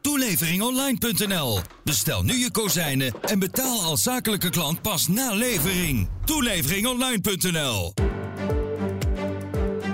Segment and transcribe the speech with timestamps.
[0.00, 1.58] Toeleveringonline.nl.
[1.84, 6.08] Bestel nu je kozijnen en betaal als zakelijke klant pas na levering.
[6.24, 7.94] Toeleveringonline.nl.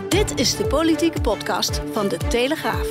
[0.08, 2.86] Dit is de politieke podcast van de Telegraaf.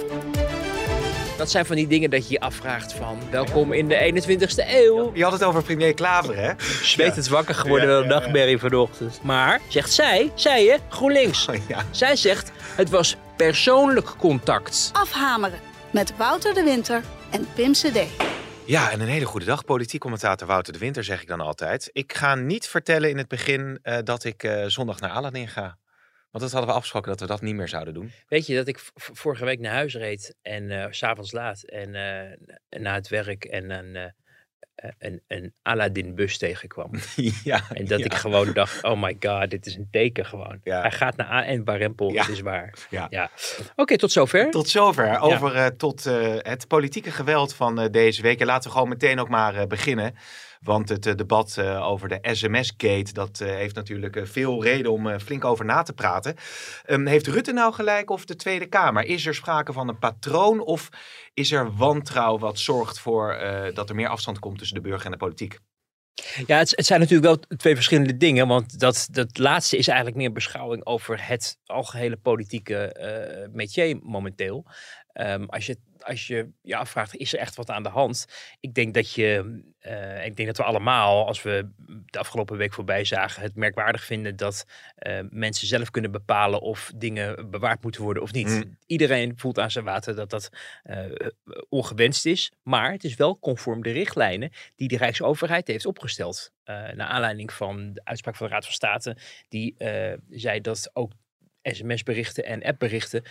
[1.37, 5.11] Dat zijn van die dingen dat je je afvraagt van welkom in de 21ste eeuw.
[5.13, 6.51] Je had het over premier Klaver, hè?
[6.81, 9.19] Zweet het wakker geworden Ja, wel ja, een nachtmerrie vanochtend.
[9.23, 11.47] Maar, zegt zij, zij je, GroenLinks.
[11.47, 11.85] Oh, ja.
[11.91, 14.89] Zij zegt, het was persoonlijk contact.
[14.93, 15.59] Afhameren
[15.93, 18.07] met Wouter de Winter en Pim CD.
[18.65, 21.89] Ja, en een hele goede dag, politiek commentator Wouter de Winter, zeg ik dan altijd.
[21.91, 25.77] Ik ga niet vertellen in het begin eh, dat ik eh, zondag naar Aladdin ga.
[26.31, 28.11] Want dat hadden we afgesproken dat we dat niet meer zouden doen.
[28.27, 31.95] Weet je dat ik vorige week naar huis reed en eh, s s'avonds laat en
[31.95, 34.11] eh, na het werk en eh, eh,
[34.97, 36.89] een, een Aladdin-bus tegenkwam.
[37.43, 38.05] ja, En dat ja.
[38.05, 40.59] ik gewoon dacht, oh my god, dit is een teken gewoon.
[40.63, 40.81] Ja.
[40.81, 42.21] Hij gaat naar A en Barempel, Ja.
[42.21, 42.73] het is waar.
[42.89, 43.29] Ja.
[43.75, 44.51] Oké, tot zover.
[44.51, 48.39] Tot zover over eh, tot, eh, het politieke geweld van eh, deze week.
[48.39, 50.15] En laten we gewoon meteen ook maar eh, beginnen.
[50.63, 55.19] Want het eh, debat eh, over de SMS-gate, dat eh, heeft natuurlijk veel reden om
[55.19, 56.35] flink over na te praten.
[56.85, 59.05] Ehm, heeft Rutte nou gelijk of de Tweede Kamer?
[59.05, 60.89] Is er sprake van een patroon of
[61.33, 63.37] is er wantrouwen wat zorgt voor
[63.73, 65.59] dat er meer afstand komt tussen de burger en de politiek?
[66.45, 68.47] Ja, het, het zijn natuurlijk wel twee verschillende dingen.
[68.47, 72.95] Want dat, dat laatste is eigenlijk meer beschouwing over het algehele politieke
[73.53, 74.65] métier momenteel.
[75.13, 78.25] Ehm, als, je, als je je afvraagt, is er echt wat aan de hand?
[78.59, 81.69] Ik denk dat je, eh, ik denk dat we allemaal, als we
[82.05, 86.91] de afgelopen week voorbij zagen, het merkwaardig vinden dat eh, mensen zelf kunnen bepalen of
[86.95, 88.47] dingen bewaard moeten worden of niet.
[88.47, 88.77] Mm.
[88.85, 90.49] Iedereen voelt aan zijn water dat dat
[90.83, 91.05] eh,
[91.69, 92.51] ongewenst is.
[92.63, 96.51] Maar het is wel conform de richtlijnen die de Rijksoverheid heeft opgesteld.
[96.65, 99.17] naar aanleiding van de uitspraak van de Raad van State,
[99.49, 99.75] die
[100.29, 101.11] zei dat ook
[101.61, 103.23] sms-berichten en appberichten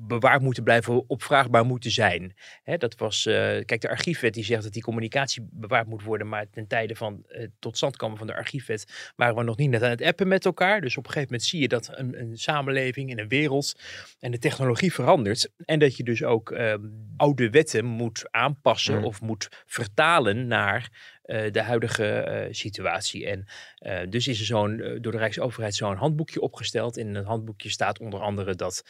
[0.00, 2.34] bewaard moeten blijven, opvraagbaar moeten zijn.
[2.62, 6.28] Hè, dat was, eh, kijk, de archiefwet die zegt dat die communicatie bewaard moet worden,
[6.28, 9.70] maar ten tijde van het tot stand komen van de archiefwet waren we nog niet
[9.70, 10.80] net aan het appen met elkaar.
[10.80, 13.80] Dus op een gegeven moment zie je dat een, een samenleving in een wereld
[14.20, 15.50] en de technologie verandert.
[15.64, 16.80] En dat je dus ook ehm,
[17.16, 19.04] oude wetten moet aanpassen Mm.
[19.04, 20.90] of moet vertalen naar
[21.28, 23.26] eh, de huidige eh, situatie.
[23.26, 23.46] En
[23.78, 26.96] eh, dus is er zo'n, door de Rijksoverheid zo'n handboekje opgesteld.
[26.96, 28.84] In het handboekje staat onder andere dat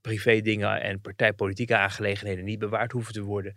[0.00, 3.54] privé dingen en partijpolitieke aangelegenheden niet bewaard hoeven te worden.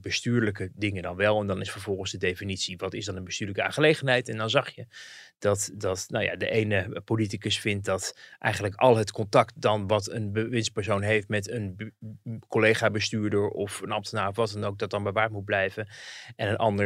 [0.00, 1.40] Bestuurlijke dingen dan wel.
[1.40, 4.28] En dan is vervolgens de definitie, wat is dan een bestuurlijke aangelegenheid?
[4.28, 4.86] En dan zag je
[5.38, 10.10] dat, dat nou ja, de ene politicus vindt dat eigenlijk al het contact dan wat
[10.10, 11.92] een bewindspersoon heeft met een be-
[12.48, 15.88] collega-bestuurder of een ambtenaar of wat dan ook, dat dan bewaard moet blijven.
[16.36, 16.85] En een ander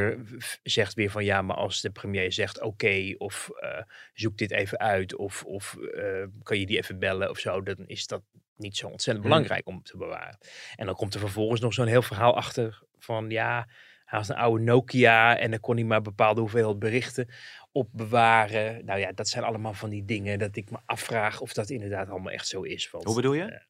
[0.63, 4.79] zegt weer van ja, maar als de premier zegt oké, of eh, zoek dit even
[4.79, 8.23] uit, of, of eh, kan je die even bellen of zo, dan is dat
[8.57, 9.35] niet zo ontzettend Hmm.
[9.35, 10.39] belangrijk om te bewaren.
[10.77, 13.69] En dan komt er vervolgens nog zo'n heel verhaal achter van ja,
[14.05, 17.29] hij was een oude Nokia en dan kon hij maar bepaalde hoeveelheid berichten
[17.73, 18.85] op bewaren.
[18.85, 22.09] Nou ja, dat zijn allemaal van die dingen dat ik me afvraag of dat inderdaad
[22.09, 22.91] allemaal echt zo is.
[22.91, 23.43] Want, Hoe bedoel je?
[23.45, 23.61] eh,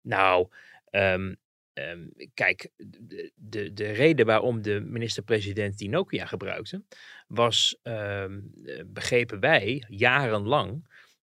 [0.00, 0.48] nou,
[0.90, 1.34] ehm,
[1.72, 6.84] ehm, kijk, de, de, de reden waarom de minister-president die Nokia gebruikte,
[7.28, 10.68] was, ehm, eh, begrepen wij, jarenlang,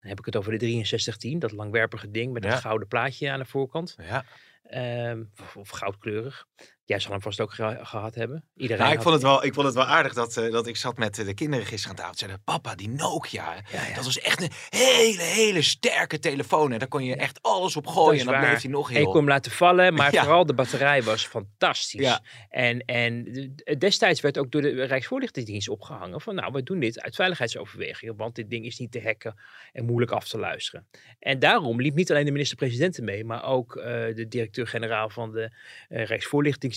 [0.00, 2.50] dan heb ik het over de 6310, dat langwerpige ding met Ja.
[2.50, 4.24] dat gouden plaatje aan de voorkant, Ja.
[4.62, 6.46] ehm, of, of goudkleurig.
[6.84, 8.44] Jij zal hem vast ook ge- gehad hebben.
[8.56, 10.76] Iedereen Nou, ik, vond het wel, ik vond het wel aardig dat, eh, dat ik
[10.76, 12.18] zat met eh, de kinderen gisteren aan tafel.
[12.18, 13.94] Zeiden, papa, die Nokia, Ja, ja.
[13.94, 16.72] dat was echt een hele, hele sterke telefoon.
[16.72, 18.44] En daar kon je echt alles op gooien en dan waar.
[18.48, 19.04] bleef hij nog heel...
[19.04, 20.22] kon hem laten vallen, maar Ja.
[20.22, 22.00] vooral de batterij was fantastisch.
[22.00, 22.20] Ja.
[22.48, 27.00] En, en de- destijds werd ook door de Rijksvoorlichtingsdienst opgehangen van nou, we doen dit
[27.00, 29.34] uit veiligheidsoverwegingen, want dit ding is niet te hacken
[29.72, 30.86] en moeilijk af te luisteren.
[31.18, 33.84] En daarom liep niet alleen de minister-president mee, maar ook eh,
[34.14, 35.50] de directeur-generaal van de
[35.88, 36.06] eh,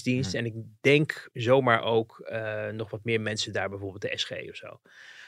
[0.04, 0.36] Mhm.
[0.36, 4.56] En ik denk zomaar ook eh, nog wat meer mensen daar, bijvoorbeeld de SG of
[4.56, 4.80] zo.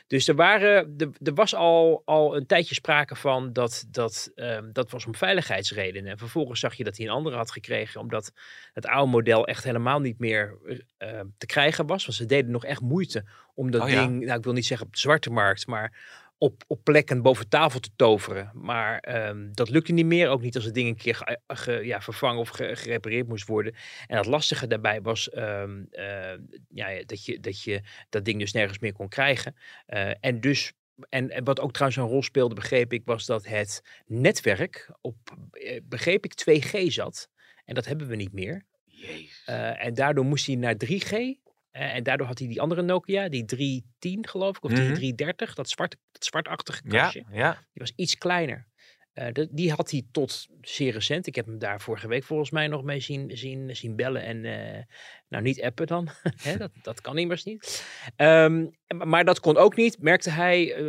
[0.08, 4.72] Dus er, waren, er, er was al, al een tijdje sprake van dat dat, ehm,
[4.72, 6.12] dat was om veiligheidsredenen.
[6.12, 8.31] En vervolgens zag je dat hij een andere had gekregen, omdat
[8.74, 10.58] het oude model echt helemaal niet meer
[10.98, 12.06] eh, te krijgen was.
[12.06, 13.25] Want ze deden nog echt moeite
[13.56, 14.06] om dat Oh ja.
[14.06, 15.98] ding, nou ik wil niet zeggen op de zwarte markt, maar
[16.38, 18.51] op, op plekken boven tafel te toveren.
[18.54, 20.30] Maar ehm, dat lukte niet meer.
[20.30, 23.48] Ook niet als het ding een keer ge- ge- ja, vervangen of ge- gerepareerd moest
[23.48, 23.75] worden.
[24.07, 26.38] En het lastige daarbij was ehm, eh,
[26.69, 29.56] ja, dat, je, dat je dat ding dus nergens meer kon krijgen.
[29.86, 30.74] Eh, en dus.
[31.10, 35.16] En, wat ook trouwens een rol speelde, begreep ik, was dat het netwerk op,
[35.51, 37.30] eh, begreep ik, 2G zat.
[37.66, 38.66] En dat hebben we niet meer.
[38.86, 39.44] Jezus.
[39.45, 41.38] Eh, en daardoor moest hij naar 3G.
[41.78, 44.94] Eh, en daardoor had hij die andere Nokia, die 310 geloof ik, of Mhm.
[44.94, 47.24] 330, dat, zwart, dat zwartachtige kastje.
[47.32, 47.52] ja.
[47.52, 48.68] Die was iets kleiner.
[49.14, 51.28] Eh, die had hij tot zeer recent.
[51.28, 54.22] Ik heb hem daar vorige week volgens mij nog mee zien, zien, zien bellen.
[54.24, 54.84] En eh,
[55.30, 56.10] nou, niet appen dan.
[56.58, 57.86] Dat, dat kan immers niet.
[58.16, 58.66] Ehm,
[59.06, 60.82] maar dat kon ook niet, merkte hij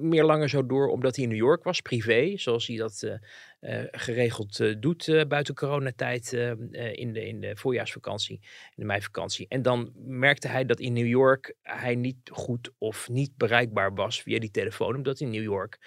[0.00, 2.32] meer langer zo door, omdat hij in New York was, privé.
[2.36, 3.18] Zoals hij dat
[3.90, 6.58] geregeld eh, doet eh, buiten coronatijd eh, eh,
[6.92, 9.46] in, de, in de voorjaarsvakantie, in de meivakantie.
[9.48, 14.22] En dan merkte hij dat in New York hij niet goed of niet bereikbaar was
[14.22, 15.78] via die telefoon, omdat in New York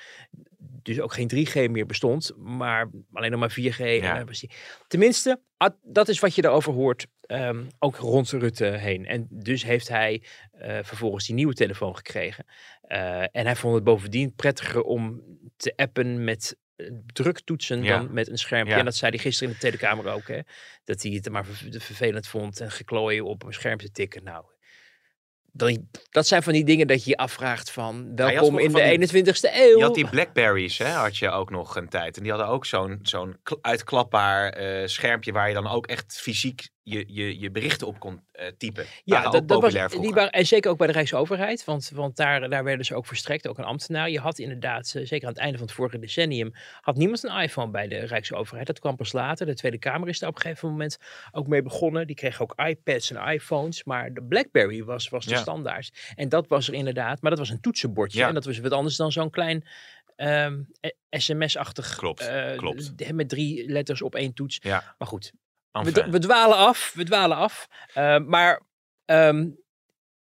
[0.59, 3.79] dus ook geen 3G meer bestond, maar alleen nog maar 4G.
[3.79, 4.17] En Ja.
[4.17, 4.51] dan was die-
[4.87, 5.41] Tenminste,
[5.83, 9.05] dat is wat je erover hoort, ehm, ook rond Rutte heen.
[9.05, 12.45] En dus heeft hij eh, vervolgens die nieuwe telefoon gekregen.
[12.81, 15.23] Eh, en hij vond het bovendien prettiger om
[15.57, 16.57] te appen met
[17.05, 17.97] druktoetsen Ja.
[17.97, 18.73] dan met een schermpje.
[18.73, 18.79] Ja.
[18.79, 20.27] En dat zei hij gisteren in de Tweede Kamer ook.
[20.27, 20.39] Hè?
[20.83, 24.23] Dat hij het maar ver- vervelend vond en geklooien op een scherm te tikken.
[24.23, 24.45] Nou,
[25.51, 25.79] dat,
[26.09, 29.23] dat zijn van die dingen dat je je afvraagt van had welkom in de die-
[29.23, 29.77] 21ste eeuw.
[29.77, 32.17] Je had die Blackberries, hè, had je ook nog een tijd.
[32.17, 36.19] En die hadden ook zo'n zo'n kl- uitklapbaar eh, schermpje waar je dan ook echt
[36.21, 38.85] fysiek je, je, je berichten op kon eh, typen.
[39.03, 42.63] Ja, dat, was, die waren, en zeker ook bij de Rijksoverheid, want, want daar, daar
[42.63, 44.09] werden ze ook verstrekt, ook een ambtenaar.
[44.09, 47.41] Je had inderdaad, eh, zeker aan het einde van het vorige decennium, had niemand een
[47.41, 48.67] iPhone bij de Rijksoverheid.
[48.67, 49.45] Dat kwam pas later.
[49.45, 50.97] De Tweede Kamer is daar op een gegeven moment
[51.31, 52.07] ook mee begonnen.
[52.07, 55.37] Die kregen ook iPads en iPhones, maar de BlackBerry was, was de Ja.
[55.41, 56.13] standaard.
[56.15, 58.19] En dat was er inderdaad, maar dat was een toetsenbordje.
[58.19, 58.27] Ja.
[58.27, 59.63] En dat was wat anders dan zo'n klein
[60.15, 61.95] ehm, eh, sms-achtig.
[61.95, 63.11] Klopt, eh, klopt.
[63.13, 64.57] Met drie letters op één toets.
[64.61, 65.33] Ja, Maar goed.
[65.71, 67.67] We, we dwalen af, we dwalen af.
[67.93, 68.61] Eh, maar
[69.05, 69.47] ehm,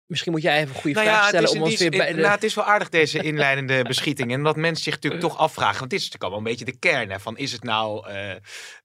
[0.06, 1.98] misschien moet jij even een goede Nou vraag ja, stellen is, om ons die- weer
[1.98, 2.20] bij de...
[2.20, 4.32] nou, het is wel aardig deze inleidende beschieting.
[4.32, 5.78] En dat mensen zich natuurlijk toch afvragen.
[5.78, 7.10] Want dit is natuurlijk allemaal een beetje de kern.
[7.10, 8.34] Hè, van is het nou eh,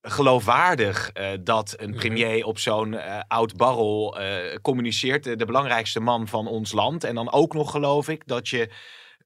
[0.01, 1.97] geloofwaardig eh, dat een Mhm.
[1.99, 5.23] premier op zo'n eh, oud barrel eh, communiceert?
[5.23, 7.03] De belangrijkste man van ons land.
[7.03, 8.69] En dan ook nog geloof ik dat je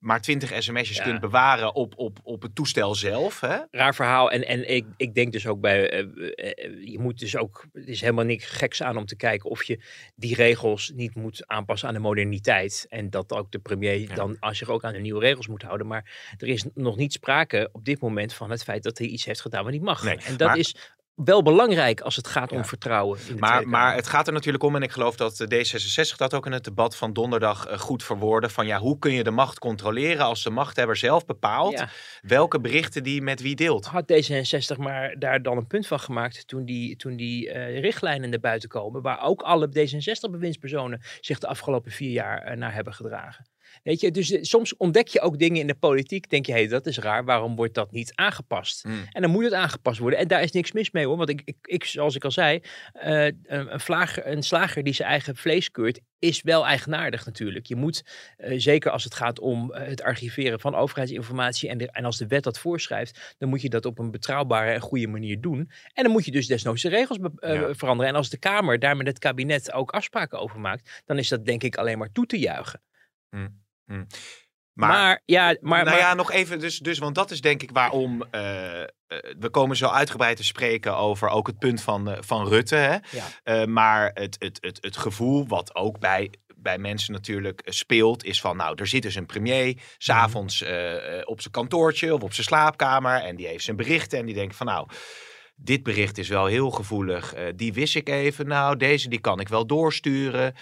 [0.02, 1.04] maar 20 sms'jes Ja.
[1.04, 3.40] kunt bewaren op, op, op het toestel zelf.
[3.40, 3.58] Hè?
[3.72, 4.32] Raar verhaal.
[4.32, 5.90] En, en ik, ik denk dus ook bij...
[5.90, 7.66] eh, eh, eh, je moet dus ook...
[7.74, 9.80] Is helemaal niks geks aan om te kijken of je
[10.16, 12.86] die regels niet moet aanpassen aan de moderniteit.
[12.90, 14.16] En dat ook de premier Ja.
[14.16, 15.88] dan als zich ook aan de nieuwe regels moet houden.
[15.88, 19.26] Maar er is nog niet sprake op dit moment van het feit dat hij iets
[19.26, 20.04] heeft gedaan wat niet mag.
[20.04, 20.76] Nee, en dat maar- is
[21.16, 22.64] wel belangrijk als het gaat om Ja.
[22.64, 23.20] vertrouwen.
[23.28, 26.16] In de Maar, maar het gaat er natuurlijk om, en ik geloof dat de D66
[26.18, 28.50] dat ook in het debat van donderdag eh, goed verwoordde.
[28.50, 31.90] Van ja, hoe kun je de macht controleren als de machthebber zelf bepaalt Ja.
[32.22, 33.86] welke berichten die met wie deelt?
[33.86, 38.30] had D66 maar daar dan een punt van gemaakt toen die, toen die eh, richtlijnen
[38.30, 42.94] naar buiten komen, waar ook alle D66-bewindspersonen zich de afgelopen vier jaar eh, naar hebben
[42.94, 43.46] gedragen.
[43.84, 46.68] Weet je, dus eh, soms ontdek je ook dingen in de politiek, denk je, hé,
[46.68, 48.82] dat is raar, waarom wordt dat niet aangepast?
[48.82, 49.06] Hmm.
[49.12, 50.20] En dan moet het aangepast worden.
[50.20, 52.62] En daar is niks mis mee hoor, want ik, ik, ik zoals ik al zei,
[52.94, 57.66] eh, een, een, vlager, een slager die zijn eigen vlees keurt, is wel eigenaardig natuurlijk.
[57.66, 58.04] Je moet,
[58.38, 62.28] eh, zeker als het gaat om het archiveren van overheidsinformatie en, de, en als de
[62.28, 65.72] wet dat voorschrijft, dan moet je dat op een betrouwbare en goede manier doen.
[65.94, 67.74] En dan moet je dus desnoods de regels Ja.
[67.74, 68.12] veranderen.
[68.12, 71.46] En als de Kamer daar met het kabinet ook afspraken over maakt, dan is dat
[71.46, 72.82] denk ik alleen maar toe te juichen.
[74.74, 77.62] Maar, Maar, ja, maar, nou maar ja, nog even, dus, dus, want dat is denk
[77.62, 78.88] ik waarom eh, eh,
[79.40, 82.76] we komen zo uitgebreid te spreken over ook het punt van, eh, van Rutte.
[82.76, 82.98] Hè?
[83.44, 83.66] Ja.
[83.66, 88.58] Maar het, het, het, het gevoel wat ook bij, bij mensen natuurlijk speelt, is van
[88.58, 92.46] nou, er zit dus een premier, s'avonds eh eh, op zijn kantoortje of op zijn
[92.46, 94.88] slaapkamer en die heeft zijn berichten en die denkt van nou,
[95.56, 99.48] dit bericht is wel heel gevoelig, die wist ik even, nou deze die kan ik
[99.48, 100.56] wel doorsturen,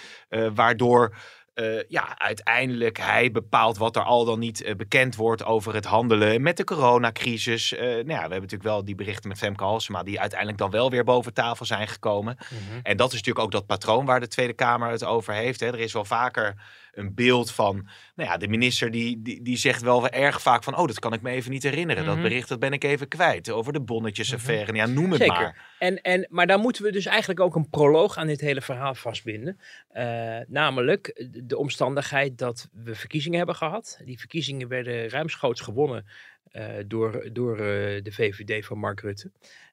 [0.53, 1.15] waardoor
[1.59, 5.85] eh, ja, uiteindelijk hij bepaalt wat er al dan niet eh, bekend wordt over het
[5.85, 7.73] handelen met de coronacrisis.
[7.73, 10.69] Eh, nou ja, we hebben natuurlijk wel die berichten met Femke Halsema die uiteindelijk dan
[10.69, 12.37] wel weer boven tafel zijn gekomen.
[12.39, 12.79] Mhm.
[12.83, 15.59] En dat is natuurlijk ook dat patroon waar de Tweede Kamer het over heeft.
[15.59, 15.67] Hè.
[15.67, 16.55] Er is wel vaker
[16.99, 20.77] een beeld van, nou ja, de minister die, die, die zegt wel erg vaak van,
[20.77, 22.05] oh, dat kan ik me even niet herinneren.
[22.05, 22.23] Dat Mhm.
[22.23, 23.49] bericht dat ben ik even kwijt.
[23.49, 24.65] Over de bonnetjesaffaire.
[24.71, 24.75] Mhm.
[24.75, 25.35] Ja, noem het Zeker.
[25.35, 25.75] maar.
[25.79, 28.95] En, en, maar daar moeten we dus eigenlijk ook een proloog aan dit hele verhaal
[28.95, 29.59] vastbinden.
[29.89, 34.01] Eh, namelijk de omstandigheid dat we verkiezingen hebben gehad.
[34.05, 36.05] Die verkiezingen werden ruimschoots gewonnen
[36.51, 39.31] eh, door, door eh, de VVD van Mark Rutte.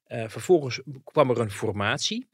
[0.08, 2.26] Vervolgens kwam er een formatie.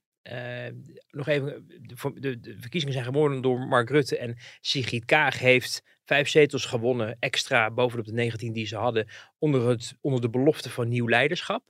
[1.10, 5.82] Nog even, de, de, de, verkiezingen zijn gewonnen door Mark Rutte en Sigrid Kaag heeft
[6.04, 9.06] vijf zetels gewonnen, extra bovenop de 19 die ze hadden,
[9.38, 11.64] onder, het, onder de belofte van nieuw leiderschap.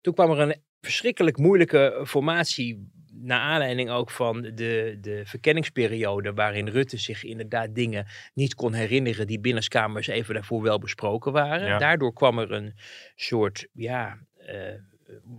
[0.00, 6.68] Toen kwam er een verschrikkelijk moeilijke formatie naar aanleiding ook van de, de verkenningsperiode, waarin
[6.68, 11.78] Rutte zich inderdaad dingen niet kon herinneren die binnenskamers even daarvoor wel besproken waren.
[11.78, 12.74] Daardoor kwam er een
[13.14, 14.74] soort, ja, uh,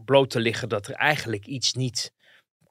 [0.05, 2.13] bloot te liggen dat er eigenlijk iets niet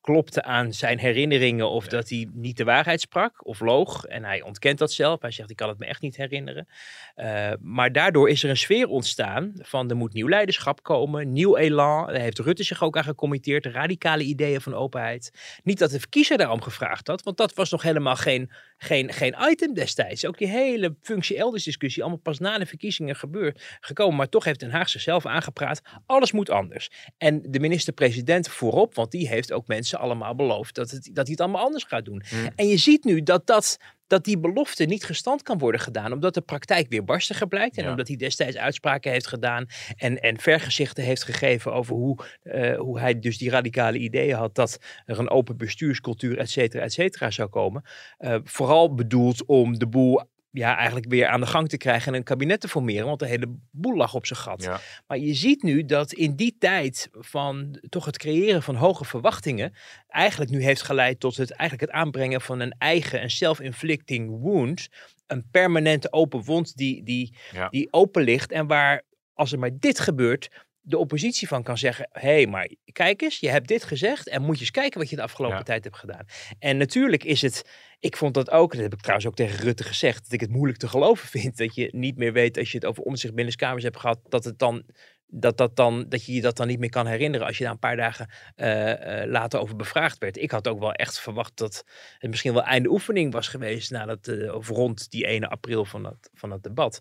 [0.08, 4.04] klopte aan zijn herinneringen of dat hij niet de waarheid sprak of loog.
[4.04, 5.20] En hij ontkent dat zelf.
[5.20, 6.68] Hij zegt, ik kan het me echt niet herinneren.
[7.16, 11.56] Uh, maar daardoor is er een sfeer ontstaan van er moet nieuw leiderschap komen, nieuw
[11.56, 12.06] elan.
[12.06, 15.58] Daar heeft Rutte zich ook aan gecommitteerd, radicale ideeën van openheid.
[15.62, 19.36] Niet dat de verkiezer daarom gevraagd had, want dat was nog helemaal geen, geen, geen
[19.50, 20.26] item destijds.
[20.26, 24.16] Ook die hele functie elders discussie, allemaal pas na de verkiezingen gebeurd, gekomen.
[24.16, 26.90] Maar toch heeft Den Haag zichzelf aangepraat, alles moet anders.
[27.16, 31.32] En de minister-president voorop, want die heeft ook mensen allemaal beloofd dat, het, dat hij
[31.32, 32.22] het allemaal anders gaat doen.
[32.28, 32.48] Hmm.
[32.56, 36.34] En je ziet nu dat, dat, dat die belofte niet gestand kan worden gedaan, omdat
[36.34, 37.76] de praktijk weer barstiger blijkt.
[37.76, 42.76] En omdat hij destijds uitspraken heeft gedaan en, en vergezichten heeft gegeven over hoe, uh,
[42.78, 46.92] hoe hij dus die radicale ideeën had dat er een open bestuurscultuur, et cetera, et
[46.92, 47.84] cetera zou komen.
[48.18, 52.18] Uh, vooral bedoeld om de boel ja, eigenlijk weer aan de gang te krijgen en
[52.18, 54.70] een kabinet te formeren, want de hele boel lag op zijn gat.
[55.06, 59.74] Maar je ziet nu dat in die tijd van toch het creëren van hoge verwachtingen
[60.08, 64.88] eigenlijk nu heeft geleid tot het, eigenlijk het aanbrengen van een eigen en self-inflicting wound,
[65.26, 67.36] een permanente open wond die, die,
[67.70, 69.02] die open ligt en waar
[69.34, 73.38] als er maar dit gebeurt, de oppositie van kan zeggen: hé, hey, maar kijk eens,
[73.38, 75.96] je hebt dit gezegd en moet je eens kijken wat je de afgelopen tijd hebt
[75.96, 76.26] gedaan.
[76.58, 79.84] En natuurlijk is het, ik vond dat ook, dat heb ik trouwens ook tegen Rutte
[79.84, 82.78] gezegd, dat ik het moeilijk te geloven vind dat je niet meer weet als je
[82.78, 84.84] het over omzicht binnenskamers hebt gehad, dat het dan
[85.30, 87.72] dat, dat, dan, dat je je dat dan niet meer kan herinneren als je daar
[87.72, 90.36] een paar dagen uh, later over bevraagd werd.
[90.36, 91.84] Ik had ook wel echt verwacht dat
[92.18, 96.02] het misschien wel einde oefening was geweest nadat, uh, of rond die 1 april van
[96.02, 97.00] dat, van dat debat.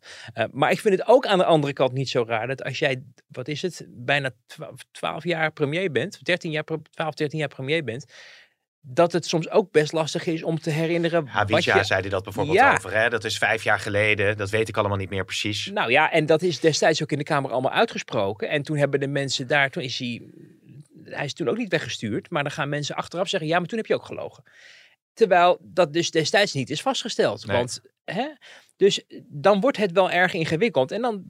[0.52, 3.04] maar ik vind het ook aan de andere kant niet zo raar dat als jij,
[3.28, 4.32] wat is het, bijna
[4.92, 8.06] 12 jaar premier bent, 13 jaar, 12, 13 jaar premier bent,
[8.90, 11.28] dat het soms ook best lastig is om te herinneren.
[11.28, 11.84] Havitja je...
[11.84, 12.94] zei hij dat bijvoorbeeld over.
[12.94, 13.10] Hè?
[13.10, 14.38] Dat is vijf jaar geleden.
[14.38, 15.70] Dat weet ik allemaal niet meer precies.
[15.74, 18.50] Nou ja, en dat is destijds ook in de Kamer allemaal uitgesproken.
[18.50, 20.22] En toen hebben de mensen daar, toen is hij,
[21.04, 22.30] hij is toen ook niet weggestuurd.
[22.30, 24.44] Maar dan gaan mensen achteraf zeggen, ja, maar toen heb je ook gelogen.
[25.14, 27.46] Terwijl dat dus destijds niet is vastgesteld.
[27.46, 28.28] Want, hè?
[28.76, 30.92] Dus dan wordt het wel erg ingewikkeld.
[30.92, 31.24] En dan,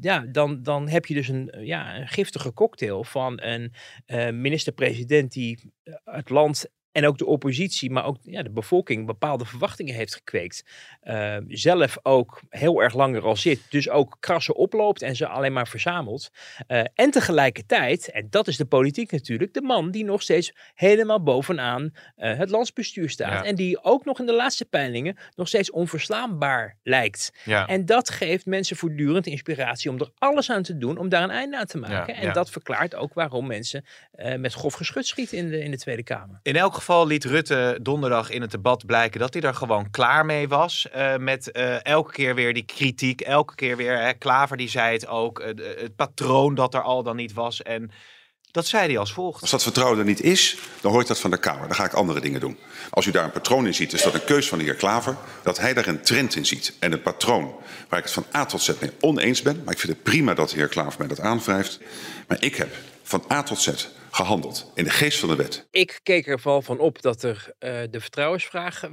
[0.00, 3.74] ja, dan, dan heb je dus een, ja, een giftige cocktail van een
[4.06, 5.72] uh, minister-president die
[6.04, 10.64] het land en ook de oppositie, maar ook ja, de bevolking bepaalde verwachtingen heeft gekweekt.
[11.04, 15.52] Uh, zelf ook heel erg langer al zit, dus ook krassen oploopt en ze alleen
[15.52, 16.30] maar verzamelt.
[16.68, 21.22] Uh, en tegelijkertijd, en dat is de politiek natuurlijk, de man die nog steeds helemaal
[21.22, 23.44] bovenaan uh, het landsbestuur staat.
[23.44, 27.32] En die ook nog in de laatste peilingen nog steeds onverslaanbaar lijkt.
[27.44, 27.66] Ja.
[27.66, 31.30] En dat geeft mensen voortdurend inspiratie om er alles aan te doen om daar een
[31.30, 32.14] einde aan te maken.
[32.14, 33.84] en dat verklaart ook waarom mensen
[34.36, 36.40] met grof geschut schieten in de, in de Tweede Kamer.
[36.42, 39.90] In elk geval geval liet Rutte donderdag in het debat blijken dat hij er gewoon
[39.90, 40.88] klaar mee was.
[40.96, 43.20] Uh, met uh, elke keer weer die kritiek.
[43.20, 45.40] Elke keer weer, hè, Klaver die zei het ook.
[45.40, 45.46] Uh,
[45.80, 47.62] het patroon dat er al dan niet was.
[47.62, 47.90] En
[48.54, 49.40] dat zei hij als volgt.
[49.40, 51.66] Als dat vertrouwen er niet is, dan hoort dat van de Kamer.
[51.66, 52.58] Dan ga ik andere dingen doen.
[52.90, 55.16] Als u daar een patroon in ziet, is dat een keus van de heer Klaver.
[55.42, 56.76] Dat hij daar een trend in ziet.
[56.78, 57.54] En het patroon
[57.88, 59.62] waar ik het van A tot Z mee oneens ben.
[59.64, 61.80] Maar ik vind het prima dat de heer Klaver mij dat aanwrijft.
[62.28, 62.68] Maar ik heb
[63.02, 65.66] van A tot Z gehandeld in de geest van de wet.
[65.70, 68.84] Ik keek er vooral van op dat er uh, de vertrouwensvraag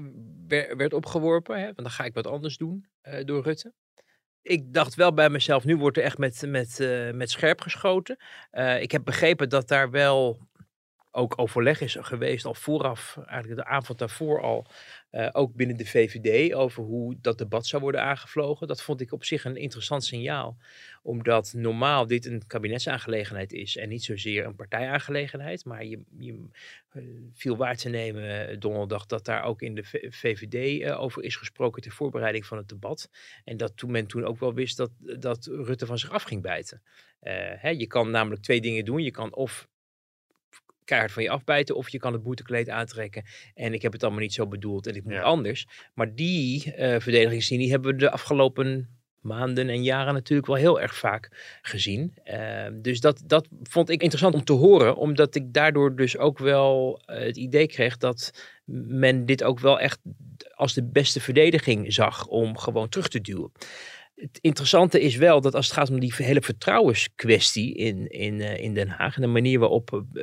[0.78, 1.58] werd opgeworpen.
[1.60, 3.74] Hè, want dan ga ik wat anders doen uh, door Rutte.
[4.42, 8.18] Ik dacht wel bij mezelf, nu wordt er echt met, met, uh, met scherp geschoten.
[8.80, 10.50] ik heb begrepen dat daar wel
[11.12, 14.66] ook overleg is geweest al vooraf, eigenlijk de avond daarvoor al,
[15.12, 18.68] uh, ook binnen de VVD over hoe dat debat zou worden aangevlogen.
[18.68, 20.58] Dat vond ik op zich een interessant signaal,
[21.04, 25.66] omdat normaal dit een kabinetsaangelegenheid is en niet zozeer een partijaangelegenheid.
[25.66, 26.46] Maar je, je
[26.94, 27.04] uh,
[27.34, 31.82] viel waar te nemen eh, donderdag dat daar ook in de VVD over is gesproken
[31.82, 33.10] ter voorbereiding van het debat.
[33.44, 36.42] En dat toen men toen ook wel wist dat, dat Rutte van zich af ging
[36.42, 36.82] bijten.
[37.20, 39.04] Hè, je kan namelijk twee dingen doen.
[39.04, 39.68] Je kan of
[40.92, 41.76] keihard van je afbijten.
[41.76, 43.24] Of je kan het boetekleed aantrekken.
[43.54, 45.68] En ik heb het allemaal niet zo bedoeld en ik moet anders.
[45.94, 50.96] Maar die uh, verdedigingslinie hebben we de afgelopen maanden en jaren natuurlijk wel heel erg
[50.96, 52.14] vaak gezien.
[52.26, 56.40] Uh, dus dat, dat vond ik interessant om te horen, omdat ik daardoor dus ook
[56.40, 58.32] wel uh, het idee kreeg dat
[58.88, 60.00] men dit ook wel echt
[60.54, 63.52] als de beste verdediging zag om gewoon terug te duwen
[64.22, 68.64] het interessante is wel dat als het gaat om die hele vertrouwenskwestie in, in, eh,
[68.64, 70.22] in Den Haag en de manier waarop uh,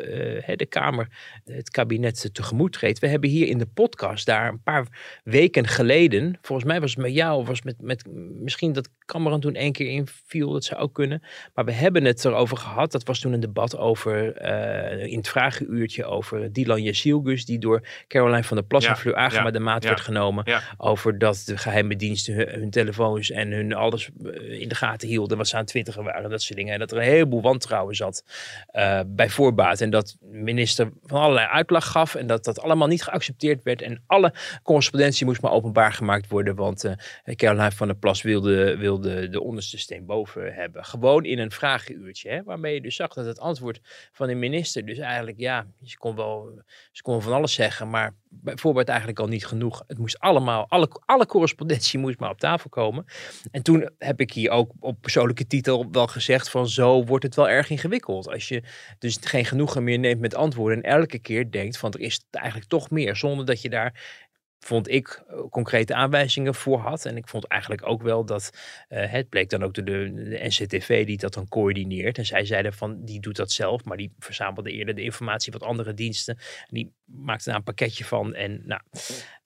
[0.56, 1.08] de Kamer
[1.44, 2.98] het kabinet tegemoet treedt.
[2.98, 6.98] We hebben hier in de podcast daar een paar weken geleden, volgens mij was het
[6.98, 8.04] met jou, was met, met
[8.42, 11.22] misschien dat Cameron toen één keer inviel, dat zou ook kunnen.
[11.54, 15.28] Maar we hebben het erover gehad, dat was toen een debat over, uh, in het
[15.28, 19.84] vragenuurtje over Dylan Jasilgus, die door Caroline van der Plas en Fleur Agema de maat
[19.84, 20.44] werd genomen.
[20.76, 25.08] Over dat de geheime diensten hun, hun telefoons en hun alles eh, in de gaten
[25.08, 26.30] hielden wat ze aan twitteren waren.
[26.30, 26.72] Dat soort dingen.
[26.72, 28.24] En dat er een heleboel wantrouwen zat
[28.72, 29.80] uh, bij voorbaat.
[29.80, 32.14] En dat minister van allerlei uitlag gaf.
[32.14, 33.82] En dat dat allemaal niet geaccepteerd werd.
[33.82, 36.54] En alle correspondentie moest maar openbaar gemaakt worden.
[36.54, 36.92] Want uh,
[37.34, 40.84] Caroline van der Plas wilde, wilde de onderste steen boven hebben.
[40.84, 42.30] Gewoon in een vragenuurtje.
[42.30, 43.80] Hè, waarmee je dus zag dat het antwoord
[44.12, 44.86] van de minister.
[44.86, 46.62] Dus eigenlijk ja, ze kon wel,
[46.92, 47.90] ze kon van alles zeggen.
[47.90, 49.84] Maar bijvoorbeeld eigenlijk al niet genoeg.
[49.86, 53.04] Het moest allemaal, alle, alle correspondentie moest maar op tafel komen.
[53.50, 57.34] En toen heb ik hier ook op persoonlijke titel wel gezegd van zo wordt het
[57.34, 58.28] wel erg ingewikkeld.
[58.28, 58.62] Als je
[58.98, 62.70] dus geen genoegen meer neemt met antwoorden en elke keer denkt van er is eigenlijk
[62.70, 63.16] toch meer.
[63.16, 64.26] Zonder dat je daar
[64.60, 67.04] vond ik eh, concrete aanwijzingen voor had.
[67.04, 68.50] En ik vond eigenlijk ook wel dat
[68.88, 72.18] uh, het bleek dan ook de, de, NCTV die dat dan coördineert.
[72.18, 75.60] En zij zeiden van die doet dat zelf, maar die verzamelde eerder de informatie van
[75.60, 76.34] andere diensten.
[76.36, 78.34] En die maakte daar een pakketje van.
[78.34, 78.80] En nou,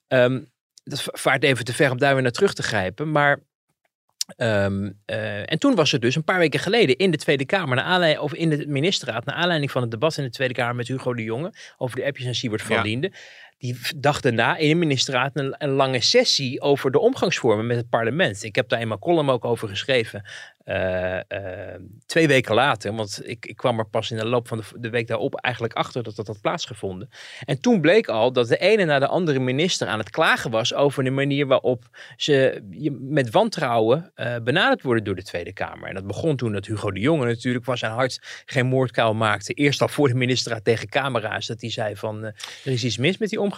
[0.07, 0.51] um,
[0.83, 3.11] dat vaart even te ver om daar weer naar terug te grijpen.
[3.11, 3.39] Maar
[4.37, 7.75] Um, uh, en toen was er dus een paar weken geleden in de Tweede Kamer,
[7.75, 10.75] naar aanleiding, of in de ministerraad, naar aanleiding van het debat in de Tweede Kamer
[10.75, 13.09] met Hugo de Jonge over de appjes en Siebert van ja.
[13.63, 18.43] Die dag daarna in de ministerraad een, lange sessie over de omgangsvormen met het parlement.
[18.43, 20.23] Ik heb daar in mijn column ook over geschreven.
[20.65, 21.19] Uh, uh,
[22.05, 25.07] twee weken later, want ik, ik, kwam er pas in de loop van de, week
[25.07, 27.09] daarop eigenlijk achter dat dat had plaatsgevonden.
[27.45, 30.73] En toen bleek al dat de ene na de andere minister aan het klagen was
[30.73, 31.83] over de manier waarop
[32.15, 32.61] ze
[32.99, 35.87] met wantrouwen uh, benaderd worden door de Tweede Kamer.
[35.87, 39.53] En dat begon toen dat Hugo de Jonge natuurlijk van zijn hart geen moordkuil maakte.
[39.53, 43.17] Eerst al voor de ministerraad tegen camera's, dat hij zei van er is iets mis
[43.17, 43.52] met die omgangsvormen.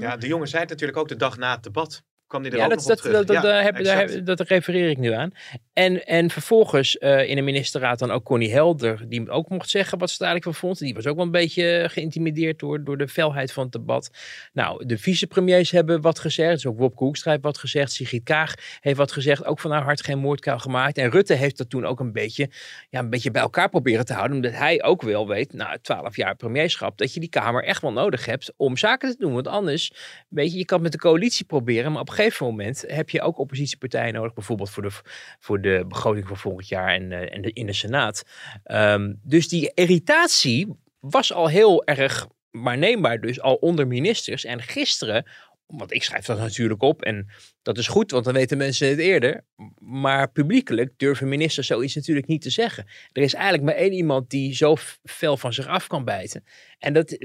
[0.00, 2.58] Ja, de Jonge zei het natuurlijk ook de dag na het debat kwam die er
[2.58, 3.16] ja, ook dat, nog dat, op terug.
[3.18, 5.32] dat, dat, ja, daar heb, daar heb, dat refereer ik nu aan.
[5.80, 9.98] En, en vervolgens uh, in de ministerraad dan ook Connie Helder, die ook mocht zeggen
[9.98, 10.80] wat ze er eigenlijk van vond.
[10.80, 14.10] Die was ook wel een beetje geïntimideerd door, door de felheid van het debat.
[14.52, 16.52] Nou, de vicepremiers hebben wat gezegd.
[16.52, 17.92] Dus ook Wopke Hoekstra heeft wat gezegd.
[17.92, 19.44] Sigrid Kaag heeft wat gezegd.
[19.44, 20.98] Ook van haar hart geen moordkuil gemaakt.
[20.98, 22.50] En Rutte heeft dat toen ook een beetje,
[22.90, 24.36] ja, een beetje bij elkaar proberen te houden.
[24.36, 27.92] Omdat hij ook wel weet, na twaalf jaar premierschap, dat je die Kamer echt wel
[27.92, 29.32] nodig hebt om zaken te doen.
[29.32, 29.92] Want anders,
[30.28, 33.22] weet je, je kan met de coalitie proberen, maar op een gegeven moment heb je
[33.22, 34.90] ook oppositiepartijen nodig, bijvoorbeeld voor de,
[35.38, 38.22] voor de begroting van volgend jaar en, uh, en de, in de Senaat.
[38.64, 40.68] Um, dus die irritatie
[41.00, 44.44] was al heel erg waarneembaar, dus al onder ministers.
[44.44, 45.26] En gisteren,
[45.66, 47.26] want ik schrijf dat natuurlijk op en
[47.62, 49.44] dat is goed, want dan weten mensen het eerder.
[49.78, 52.86] Maar publiekelijk durven ministers zoiets natuurlijk niet te zeggen.
[53.12, 56.44] Er is eigenlijk maar één iemand die zo fel van zich af kan bijten.
[56.78, 57.18] En dat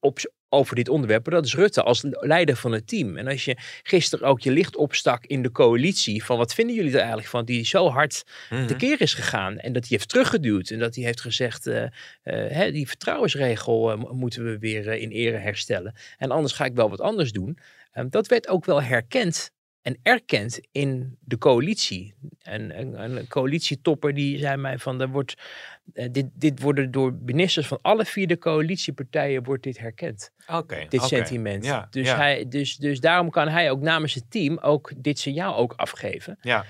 [0.00, 0.18] op,
[0.52, 3.16] over dit onderwerp, dat is Rutte als leider van het team.
[3.16, 6.92] En als je gisteren ook je licht opstak in de coalitie, van wat vinden jullie
[6.92, 8.66] er eigenlijk van, die zo hard mm -hmm.
[8.66, 11.88] tekeer is gegaan en dat hij heeft teruggeduwd en dat hij heeft gezegd, uh, uh,
[12.24, 15.94] hè, die vertrouwensregel uh, moeten we weer in ere herstellen.
[16.18, 17.58] En anders ga ik wel wat anders doen.
[17.94, 19.50] Um, dat werd ook wel herkend
[19.82, 22.14] en erkend in de coalitie.
[22.42, 25.34] En een, een coalitietopper die zei mij van, er wordt,
[25.94, 30.32] uh, dit, dit worden door ministers van alle vier de coalitiepartijen wordt dit herkend.
[30.46, 31.08] Okay, dit okay.
[31.08, 31.64] sentiment.
[31.64, 32.16] Ja, dus, ja.
[32.16, 36.38] Hij, dus, dus daarom kan hij ook namens het team ook dit signaal ook afgeven.
[36.40, 36.64] Ja.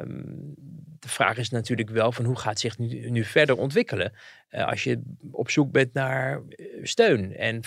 [0.00, 0.54] Um,
[0.98, 4.12] de vraag is natuurlijk wel van hoe gaat zich nu, nu verder ontwikkelen
[4.50, 7.36] uh, als je op zoek bent naar uh, steun.
[7.36, 7.60] En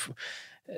[0.67, 0.75] uh,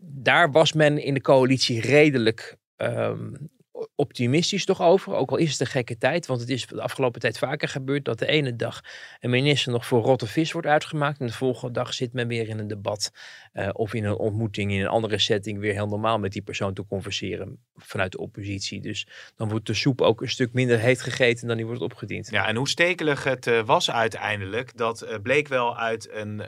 [0.00, 3.48] daar was men in de coalitie redelijk um,
[3.94, 5.14] optimistisch toch over.
[5.14, 6.26] Ook al is het een gekke tijd.
[6.26, 8.80] Want het is de afgelopen tijd vaker gebeurd dat de ene dag
[9.20, 11.20] een minister nog voor rotte vis wordt uitgemaakt.
[11.20, 13.12] En de volgende dag zit men weer in een debat.
[13.54, 16.74] Uh, of in een ontmoeting in een andere setting weer heel normaal met die persoon
[16.74, 18.80] te converseren vanuit de oppositie.
[18.80, 22.28] Dus dan wordt de soep ook een stuk minder heet gegeten dan die wordt opgediend.
[22.30, 26.44] Ja, en hoe stekelig het uh, was uiteindelijk, dat uh, bleek wel uit een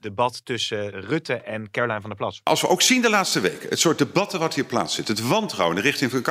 [0.00, 2.40] debat tussen Rutte en Caroline van der Plas.
[2.42, 5.76] Als we ook zien de laatste weken, het soort debatten wat hier plaatsvindt, het wantrouwen
[5.76, 6.22] in de richting van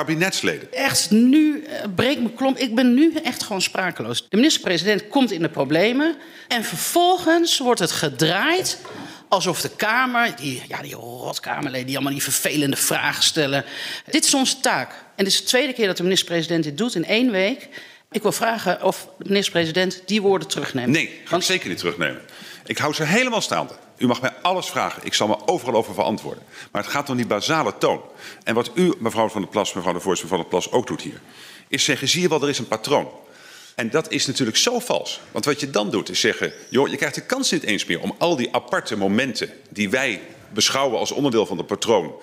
[0.72, 2.58] Echt, nu uh, breekt me klomp.
[2.58, 4.26] Ik ben nu echt gewoon sprakeloos.
[4.30, 6.16] De minister-president komt in de problemen
[6.48, 8.80] en vervolgens wordt het gedraaid
[9.28, 13.66] alsof de Kamer, die, ja, die rotkamerleden die allemaal die vervelende vragen stellen.
[14.06, 14.92] Dit is onze taak.
[14.92, 17.70] En dit is de tweede keer dat de minister-president dit doet in één week.
[18.12, 20.90] Ik wil vragen of de minister-president die woorden terugneemt.
[20.90, 21.44] Nee, ga Want...
[21.44, 22.22] ik zeker niet terugnemen.
[22.66, 23.74] Ik hou ze helemaal staande.
[24.00, 25.06] U mag mij alles vragen.
[25.06, 26.44] Ik zal me overal over verantwoorden.
[26.72, 28.02] Maar het gaat om die basale toon.
[28.44, 31.02] En wat u, mevrouw van der Plas, mevrouw de voorzitter van der Plas, ook doet
[31.02, 31.22] hier...
[31.68, 33.10] is zeggen, zie je wel, er is een patroon.
[33.76, 35.22] En dat is natuurlijk zo vals.
[35.32, 38.02] Want wat je dan doet is zeggen, joh, je krijgt de kans niet eens meer
[38.02, 40.22] om al die aparte momenten die wij
[40.54, 42.14] beschouwen als onderdeel van het patroon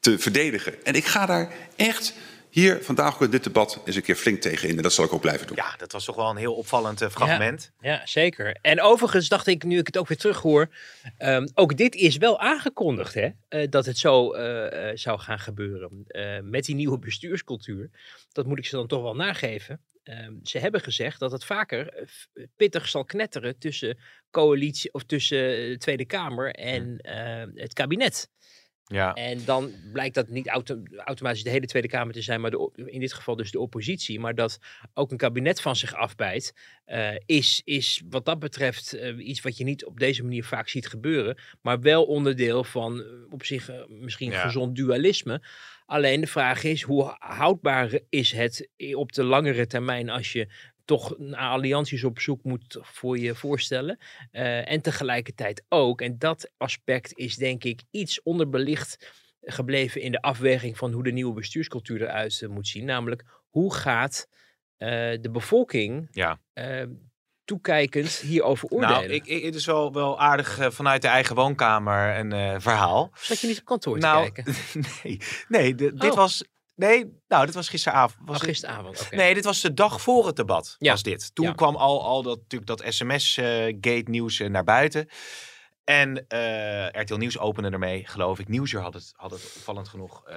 [0.00, 0.84] te verdedigen.
[0.84, 2.14] En ik ga daar echt
[2.54, 4.76] hier vandaag ook in dit debat eens een keer flink tegen in.
[4.76, 5.56] En dat zal ik ook blijven doen.
[5.56, 7.72] Ja, dat was toch wel een heel opvallend eh, fragment.
[7.80, 8.56] Ja, ja, zeker.
[8.60, 10.68] En overigens dacht ik, nu ik het ook weer terughoor,
[11.18, 16.06] um, ook dit is wel aangekondigd, hè, uh, dat het zo uh, zou gaan gebeuren.
[16.42, 17.90] met die nieuwe bestuurscultuur.
[18.32, 19.80] Dat moet ik ze dan toch wel nageven.
[20.04, 22.08] Um, ze hebben gezegd dat het vaker
[22.56, 23.98] pittig zal knetteren tussen
[24.30, 26.98] coalitie of tussen de Tweede Kamer en
[27.54, 28.28] het kabinet.
[28.86, 29.14] Ja.
[29.14, 32.70] En dan blijkt dat niet auto automatisch de hele Tweede Kamer te zijn, maar de,
[32.74, 34.20] in dit geval dus de oppositie.
[34.20, 34.58] Maar dat
[34.94, 36.54] ook een kabinet van zich afbijt,
[36.86, 40.68] uh, is, is wat dat betreft uh, iets wat je niet op deze manier vaak
[40.68, 41.38] ziet gebeuren.
[41.60, 44.40] Maar wel onderdeel van uh, op zich misschien ja.
[44.40, 45.42] gezond dualisme.
[45.86, 50.48] Alleen de vraag is, hoe houdbaar is het op de langere termijn als je
[50.84, 53.98] toch naar allianties op zoek moet voor je voorstellen.
[54.32, 60.22] Uh, en tegelijkertijd ook, en dat aspect is denk ik iets onderbelicht gebleven in de
[60.22, 62.84] afweging van hoe de nieuwe bestuurscultuur eruit uh, moet zien.
[62.84, 64.28] Namelijk, hoe gaat
[64.78, 64.88] uh,
[65.20, 66.40] de bevolking ja.
[67.44, 68.96] toekijkend hierover oordelen?
[68.96, 73.10] Nou, ik, ik, het is wel, wel aardig vanuit de eigen woonkamer een verhaal.
[73.14, 74.54] Zat je niet op kantoor te nou, kijken?
[75.02, 76.00] nee, nee de, oh.
[76.00, 76.44] dit was
[76.74, 78.28] Nee, nou, dit was gisteravond.
[78.28, 79.00] Was oh, gisteravond.
[79.00, 79.18] Okay.
[79.18, 80.90] Nee, dit was de dag voor het debat, ja.
[80.90, 81.34] was dit.
[81.34, 81.52] Toen ja.
[81.52, 85.08] kwam al, al dat, natuurlijk dat sms-gate-nieuws uh, naar buiten.
[85.84, 88.48] En uh, RTL Nieuws opende ermee, geloof ik.
[88.48, 90.34] Nieuwsuur had het, had het opvallend genoeg uh,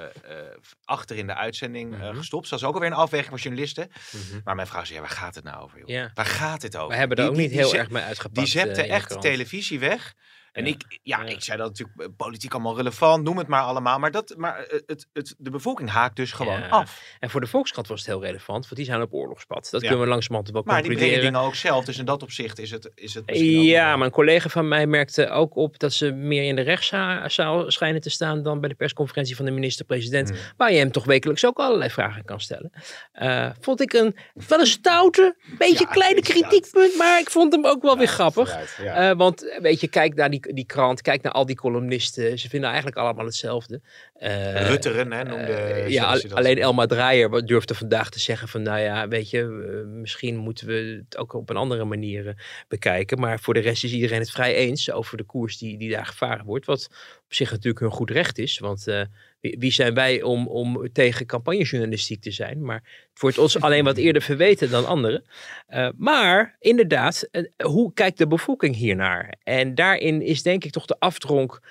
[0.83, 2.15] achter in de uitzending mm -hmm.
[2.15, 2.49] gestopt.
[2.49, 3.91] Dat was ook alweer een afweging voor journalisten.
[4.11, 4.41] Mm -hmm.
[4.43, 5.79] Maar mijn vraag is, ja, waar gaat het nou over?
[5.79, 5.87] Joh?
[5.87, 6.11] Ja.
[6.13, 6.89] Waar gaat het over?
[6.89, 8.35] We hebben er die, ook niet die, heel die erg mee uitgepakt.
[8.35, 10.15] Die zette echt de televisie weg.
[10.57, 10.71] En Ja.
[10.71, 13.99] ik, ja, ik zei dat natuurlijk eh, politiek allemaal relevant, noem het maar allemaal.
[13.99, 17.01] Maar, dat, maar eh, het, het, de bevolking haakt dus gewoon af.
[17.19, 19.67] En voor de Volkskrant was het heel relevant, want die zijn op oorlogspad.
[19.71, 21.33] Dat kunnen we langzamerhand wel Maar die brengen concluderen.
[21.33, 21.85] dingen ook zelf.
[21.85, 25.29] Dus in dat opzicht is het, is het Ja, maar een collega van mij merkte
[25.29, 29.35] ook op dat ze meer in de rechtszaal schijnen te staan dan bij de persconferentie
[29.35, 30.37] van de minister-president, Hmm.
[30.57, 32.71] waar je hem toch wekelijks ook allerlei vragen kan stellen.
[33.11, 34.15] Eh, vond ik een
[34.47, 38.77] wel een stoute, beetje Ja, kleine kritiekpunt, maar ik vond hem ook wel weer grappig.
[38.83, 39.15] Ja.
[39.15, 42.39] Want weet je, kijk naar die, die krant, kijk naar al die columnisten.
[42.39, 43.81] Ze vinden eigenlijk allemaal hetzelfde.
[44.13, 46.57] Eh, Rutteren, hè, noemde eh, ja, al- alleen.
[46.57, 49.43] Elma Draaier durfde vandaag te zeggen van, nou ja, weet je,
[49.91, 52.33] misschien moeten we het ook op een andere manier eh,
[52.67, 53.19] bekijken.
[53.19, 56.05] Maar voor de rest is iedereen het vrij eens over de koers die, die daar
[56.05, 56.65] gevaren wordt.
[56.65, 56.89] Wat
[57.27, 59.01] op zich natuurlijk hun goed recht is, want eh,
[59.39, 62.65] wie, zijn wij om, om tegen campagnejournalistiek te zijn?
[62.65, 65.23] Maar het wordt ons alleen wat eerder verweten dan anderen.
[65.67, 69.35] Eh, maar inderdaad, eh, hoe kijkt de bevolking hiernaar?
[69.43, 71.61] En daarin is denk ik toch de afdronk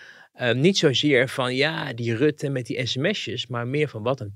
[0.53, 4.35] niet zozeer van ja, die Rutte met die sms'jes, maar meer van wat een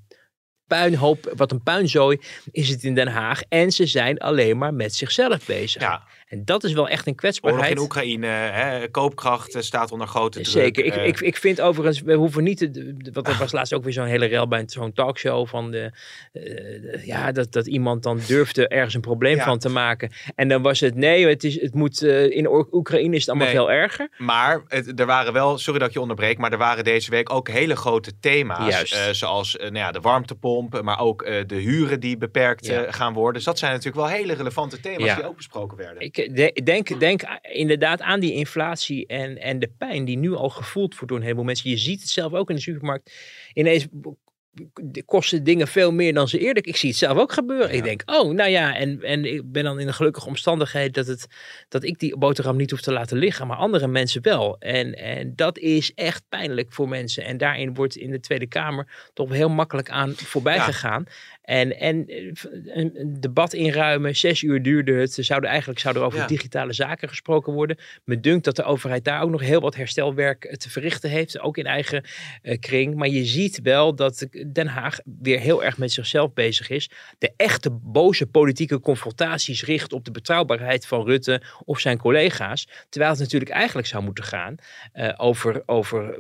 [0.66, 3.42] puinhoop, wat een puinzooi is het in Den Haag.
[3.48, 5.82] En ze zijn alleen maar met zichzelf bezig.
[5.82, 7.70] Ja, En dat is wel echt een oorlog kwetsbaarheid.
[7.70, 10.52] in Oekraïne, hè, koopkracht eh, staat onder grote druk.
[10.64, 10.84] Zeker.
[10.84, 12.94] Ik, eh, ik, ik vind overigens, we hoeven niet te.
[13.12, 15.90] Want er was laatst ook weer zo'n hele rel bij zo'n talkshow van de.
[16.32, 19.44] eh, ja, dat, dat iemand dan durfde ergens een probleem Ja.
[19.44, 20.10] van te maken.
[20.34, 22.02] En dan was het nee, het, is, het moet.
[22.02, 23.56] in Oek- Oekraïne is het allemaal Nee.
[23.56, 24.08] veel erger.
[24.18, 27.32] Maar het, er waren wel, sorry dat ik je onderbreek, maar er waren deze week
[27.32, 29.08] ook hele grote thema's.
[29.18, 32.92] Zoals nou ja, de warmtepomp, maar ook de huren die beperkt Ja.
[32.92, 33.34] gaan worden.
[33.34, 36.02] Dus dat zijn natuurlijk wel hele relevante thema's die ook besproken werden.
[36.02, 40.48] Ik de- denk, denk inderdaad aan die inflatie en, en de pijn die nu al
[40.48, 41.70] gevoeld wordt door een heleboel mensen.
[41.70, 43.12] Je ziet het zelf ook in de supermarkt.
[43.52, 43.86] Ineens
[45.04, 46.66] kosten dingen veel meer dan ze eerder.
[46.66, 47.74] Ik zie het zelf ook gebeuren.
[47.74, 51.06] Ik denk, oh, nou ja, en, en ik ben dan in een gelukkige omstandigheid dat,
[51.06, 51.26] het,
[51.68, 54.58] dat ik die boterham niet hoef te laten liggen, maar andere mensen wel.
[54.58, 57.24] En, en dat is echt pijnlijk voor mensen.
[57.24, 60.62] En daarin wordt in de Tweede Kamer toch heel makkelijk aan voorbij Ja.
[60.62, 61.04] gegaan.
[61.42, 62.32] En, en eh,
[62.64, 65.16] een, debat inruimen, zes uur duurde het.
[65.16, 66.26] Er zouden eigenlijk zou er over Ja.
[66.26, 67.76] digitale zaken gesproken worden.
[68.04, 71.56] Me dunkt dat de overheid daar ook nog heel wat herstelwerk te verrichten heeft, ook
[71.56, 72.04] in eigen
[72.42, 72.94] eh, kring.
[72.94, 76.90] Maar je ziet wel dat Den Haag weer heel erg met zichzelf bezig is.
[77.18, 82.68] De echte boze politieke confrontaties richt op de betrouwbaarheid van Rutte of zijn collega's.
[82.88, 84.54] Terwijl het natuurlijk eigenlijk zou moeten gaan
[84.92, 86.18] eh, over, over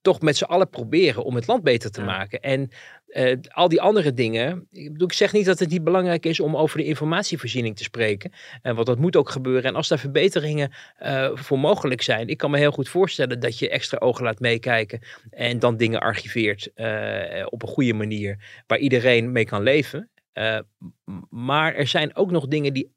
[0.00, 2.06] toch met z'n allen proberen om het land beter te Ja.
[2.06, 2.40] maken.
[2.40, 2.70] En
[3.12, 4.66] eh, al die andere dingen.
[4.70, 7.82] Ik, bedoel, ik zeg niet dat het niet belangrijk is om over de informatievoorziening te
[7.82, 8.32] spreken.
[8.62, 9.62] En want dat moet ook gebeuren.
[9.62, 12.28] En als daar verbeteringen eh, voor mogelijk zijn.
[12.28, 15.00] Ik kan me heel goed voorstellen dat je extra ogen laat meekijken.
[15.30, 18.62] En dan dingen archiveert eh, op een goede manier.
[18.66, 20.10] Waar iedereen mee kan leven.
[20.32, 20.58] Eh,
[21.30, 22.92] maar er zijn ook nog dingen die,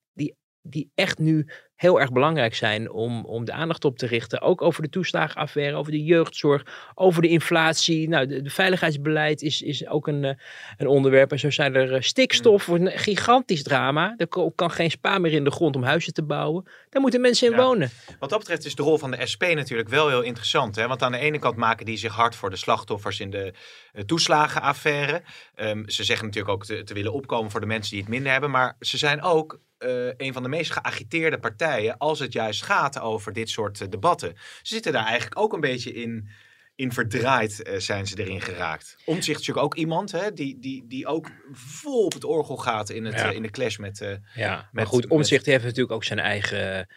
[0.67, 4.41] die, echt nu heel erg belangrijk zijn om, om de aandacht op te richten.
[4.41, 8.09] Ook over de toeslagenaffaire, over de jeugdzorg, over de inflatie.
[8.09, 10.33] Nou, de, de veiligheidsbeleid is, is ook een, eh,
[10.77, 11.31] een onderwerp.
[11.31, 14.13] En zo zijn er eh, stikstof, wordt een gigantisch drama.
[14.17, 16.63] Er kan geen spa meer in de grond om huizen te bouwen.
[16.89, 17.63] Daar moeten mensen in Ja.
[17.63, 17.89] wonen.
[18.19, 20.75] Wat dat betreft is de rol van de SP natuurlijk wel heel interessant.
[20.75, 20.87] Hè?
[20.87, 23.53] Want aan de ene kant maken die zich hard voor de slachtoffers in de
[23.93, 25.21] eh, toeslagenaffaire.
[25.55, 28.31] Ehm, ze zeggen natuurlijk ook te, te willen opkomen voor de mensen die het minder
[28.31, 28.51] hebben.
[28.51, 32.99] Maar ze zijn ook eh, een van de meest geagiteerde partijen als het juist gaat
[32.99, 34.33] over dit soort eh, debatten.
[34.61, 36.29] Ze zitten daar eigenlijk ook een beetje in,
[36.75, 38.95] in verdraaid, eh, zijn ze erin geraakt.
[39.05, 42.89] Omtzigt is natuurlijk ook iemand hè, die, die, die ook vol op het orgel gaat
[42.89, 43.31] in, het, Ja.
[43.31, 44.19] in de clash met...
[44.33, 46.87] Ja, maar goed, met- Omtzigt heeft natuurlijk ook zijn eigen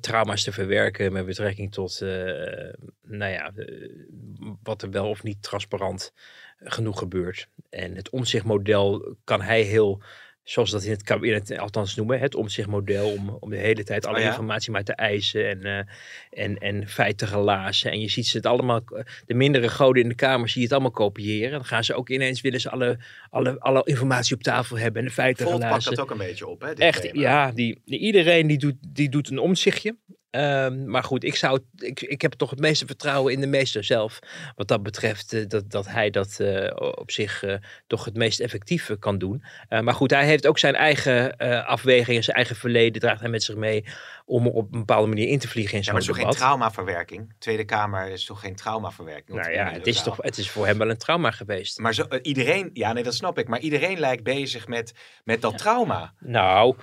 [0.00, 2.00] trauma's te verwerken met betrekking tot,
[3.02, 3.52] nou ja,
[4.62, 6.12] wat er wel of niet transparant
[6.58, 7.48] genoeg gebeurt.
[7.70, 10.02] En het omzichtmodel kan hij heel,
[10.42, 14.16] zoals dat in het kabinet althans noemen, het omzichtmodel om, om de hele tijd alle
[14.16, 14.28] Oh ja?
[14.28, 17.90] informatie maar te eisen en, eh, en, en feiten gelazen.
[17.90, 18.80] En je ziet ze het allemaal,
[19.26, 21.50] de mindere goden in de Kamer zie je het allemaal kopiëren.
[21.50, 22.98] Dan gaan ze ook ineens, willen ze alle,
[23.30, 25.94] alle, alle informatie op tafel hebben en de feiten Volt pakt gelazen.
[25.94, 26.70] dat ook een beetje op, hè?
[26.72, 27.20] Echt, thema.
[27.20, 29.96] ja, die- iedereen die doet, die doet een omzichtje.
[30.30, 33.84] Ehm, maar goed, ik, zou, ik, ik heb toch het meeste vertrouwen in de meester
[33.84, 34.18] zelf.
[34.56, 37.54] Wat dat betreft, eh, dat, dat hij dat eh, op zich eh,
[37.86, 39.44] toch het meest effectief kan doen.
[39.68, 43.56] Maar goed, hij heeft ook zijn eigen afwegingen, zijn eigen verleden draagt hij met zich
[43.56, 43.84] mee.
[44.24, 46.16] Om er op een bepaalde manier in te vliegen in Ja, zo'n maar het is
[46.16, 47.34] toch geen traumaverwerking?
[47.38, 49.38] Tweede Kamer is toch geen traumaverwerking?
[49.38, 51.78] Nou ja, het is, toch, het is voor hem wel een trauma geweest.
[51.78, 53.48] Maar zo, iedereen, ja nee, dat snap ik.
[53.48, 56.14] Maar iedereen lijkt bezig met, met dat trauma.
[56.18, 56.76] Nou,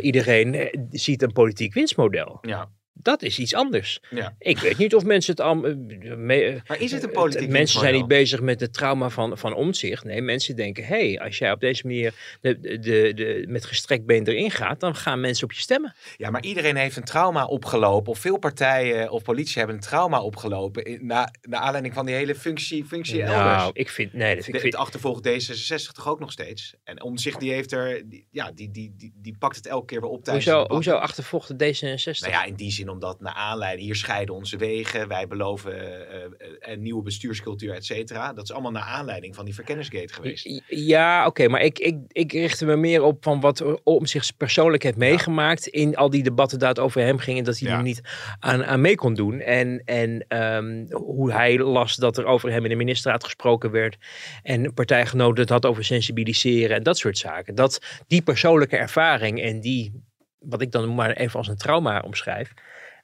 [0.00, 2.38] iedereen ziet een politiek winstmodel.
[2.40, 2.68] Ja.
[3.02, 4.00] Dat is iets anders.
[4.10, 4.34] Ja.
[4.38, 5.64] Ik weet niet of mensen het al.
[5.66, 5.74] eh,
[6.16, 9.38] me- Maar is het een eh, politiek Mensen zijn niet bezig met het trauma van,
[9.38, 10.04] van omzicht.
[10.04, 13.64] Nee, mensen denken: hé, hey, als jij op deze manier de, de, de, de- met
[13.64, 15.94] gestrekt been erin gaat, dan gaan mensen op je stemmen.
[16.16, 18.12] Ja, maar iedereen heeft een trauma opgelopen.
[18.12, 21.06] Of veel partijen of politie hebben een trauma opgelopen.
[21.06, 23.44] Na, naar aanleiding van die hele functie, functie elders.
[23.56, 24.12] Nou, ik vind.
[24.12, 26.74] Nee, dat De, ik vind, het achtervolgt D66 toch ook nog steeds.
[26.84, 29.86] En om zich die heeft er, die, ja, die, die, die, die pakt het elke
[29.86, 32.18] keer weer op tijdens hoezo, de hoezo achtervolgde D66?
[32.20, 36.24] Nou ja, in die zin omdat naar aanleiding, hier scheiden onze wegen, wij beloven eh,
[36.24, 38.32] eh, een nieuwe bestuurscultuur, et cetera.
[38.32, 40.62] Dat is allemaal naar aanleiding van die verkennisgate geweest.
[40.66, 44.82] Ja, oké, maar ik, ik, ik richtte me meer op van wat om zich persoonlijk
[44.82, 47.76] heeft meegemaakt in al die debatten dat over hem ging en dat hij Ja.
[47.76, 48.00] er niet
[48.38, 49.40] aan, aan mee kon doen.
[49.40, 53.96] En, en ehm, hoe hij las dat er over hem in de ministerraad gesproken werd
[54.42, 57.54] en partijgenoten het had over sensibiliseren en dat soort zaken.
[57.54, 60.02] Dat die persoonlijke ervaring en die,
[60.38, 62.52] wat ik dan maar even als een trauma omschrijf,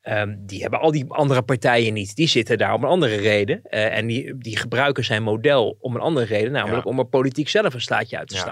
[0.05, 2.17] Ehm, die hebben al die andere partijen niet.
[2.17, 3.61] Die zitten daar om een andere reden.
[3.65, 6.53] Eh, en die, die gebruiken zijn model om een andere reden.
[6.53, 6.91] Namelijk Ja.
[6.91, 8.43] om er politiek zelf een staatje uit te Ja.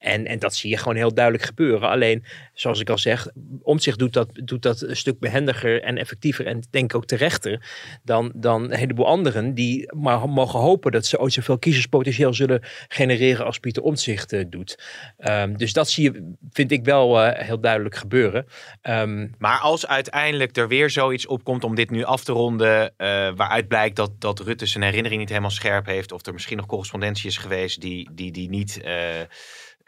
[0.00, 1.88] En, en dat zie je gewoon heel duidelijk gebeuren.
[1.88, 3.28] Alleen, zoals ik al zeg,
[3.62, 6.46] Omtzigt doet dat, doet dat een stuk behendiger en effectiever.
[6.46, 7.68] En denk ik ook terechter
[8.02, 9.54] dan, dan een heleboel anderen.
[9.54, 14.44] Die maar mogen hopen dat ze ooit zoveel kiezerspotentieel zullen genereren als Pieter Omtzigt eh,
[14.48, 14.78] doet.
[15.18, 18.46] Ehm, dus dat zie je, vind ik wel eh, heel duidelijk gebeuren.
[18.82, 23.06] Ehm, Maar als uiteindelijk er weer zoiets opkomt om dit nu af te ronden, eh,
[23.34, 26.66] waaruit blijkt dat, dat Rutte zijn herinnering niet helemaal scherp heeft, of er misschien nog
[26.66, 28.80] correspondentie is geweest die, die, die niet,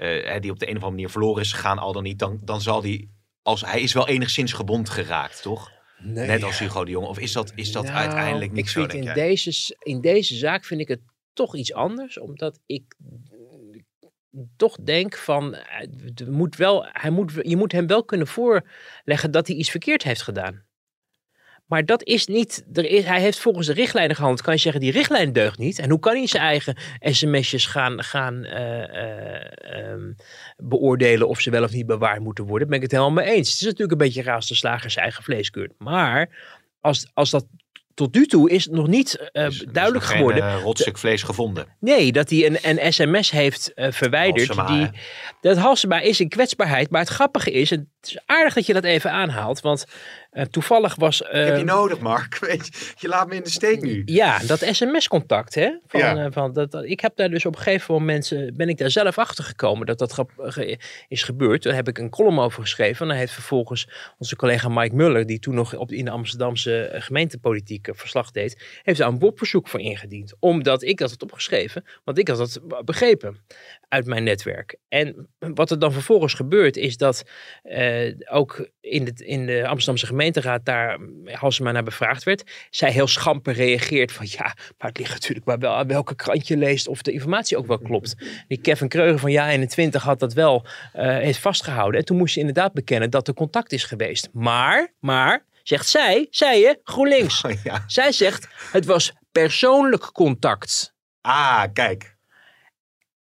[0.02, 2.40] eh, die op de een of andere manier verloren is gegaan, al dan niet, dan,
[2.44, 3.10] dan zal die,
[3.42, 5.70] als hij is wel enigszins gebond geraakt, toch?
[6.02, 6.26] nee.
[6.26, 7.06] Net als Hugo de Jong.
[7.06, 9.14] Of is dat, is dat Nou, uiteindelijk niet ik zo, vind in jij?
[9.14, 11.00] Deze, in deze zaak vind ik het
[11.32, 12.18] toch iets anders.
[12.18, 12.96] Omdat ik
[14.56, 19.46] toch denk van, eh, moet wel, hij moet, je moet hem wel kunnen voorleggen dat
[19.46, 20.64] hij iets verkeerd heeft gedaan.
[21.72, 24.42] Maar dat is niet, er is, hij heeft volgens de richtlijnen gehandeld.
[24.42, 25.78] Kan je zeggen, die richtlijn deugt niet.
[25.78, 30.12] En hoe kan hij zijn eigen sms'jes gaan, gaan eh, eh, ehm,
[30.56, 32.68] beoordelen of ze wel of niet bewaard moeten worden?
[32.68, 33.48] Ben ik het helemaal mee eens.
[33.50, 35.72] Het is natuurlijk een beetje raar als de slager zijn eigen vlees keurt.
[35.78, 36.28] Maar
[36.80, 37.46] als, als dat
[37.94, 40.42] tot nu toe is het nog niet eh, Is- duidelijk geworden.
[40.42, 41.66] Geen, rotstuk vlees gevonden.
[41.80, 44.48] Nee, dat hij een, een sms heeft verwijderd.
[44.48, 45.00] Halsema, die,
[45.40, 46.90] dat Halsema is een kwetsbaarheid.
[46.90, 49.60] Maar het grappige is, en het is aardig dat je dat even aanhaalt.
[49.60, 49.84] Want
[50.30, 51.20] eh, toevallig was...
[51.20, 52.38] Ik heb je eh, nodig, Mark.
[52.48, 54.02] Weet je, je laat me in de steek nu.
[54.04, 55.70] ja, dat sms-contact, hè?
[55.86, 56.16] Van, Ja.
[56.24, 58.90] eh, van dat, dat- ik heb daar dus op een gegeven moment, ben ik daar
[58.90, 61.62] zelf achter gekomen dat dat ge- is gebeurd.
[61.62, 63.00] Daar heb ik een column over geschreven.
[63.02, 63.88] En dan heeft vervolgens
[64.18, 68.64] onze collega Mike Muller, die toen nog op, in de Amsterdamse eh, gemeentepolitiek verslag deed,
[68.82, 70.34] heeft daar een WOP-verzoek voor ingediend.
[70.40, 73.40] Omdat ik dat had opgeschreven, want ik had dat begrepen
[73.88, 74.76] uit mijn netwerk.
[74.88, 77.24] En wat er dan vervolgens gebeurt, is dat
[78.00, 83.06] eh, ook in, het, in de Amsterdamse gemeenteraad daar Halsema naar bevraagd werd, zij heel
[83.06, 86.88] schamper reageert van ja, maar het ligt natuurlijk maar wel aan welke krant je leest
[86.88, 88.14] of de informatie ook wel klopt.
[88.48, 92.00] Die Kevin Kreuger van Ja 21 had dat wel uh, heeft vastgehouden.
[92.00, 94.28] En toen moest ze inderdaad bekennen dat er contact is geweest.
[94.32, 97.44] Maar, maar, zegt zij, zij je, GroenLinks.
[97.44, 97.84] Oh, ja.
[97.86, 100.94] Zij zegt, het was persoonlijk contact.
[101.20, 102.16] Ah, kijk.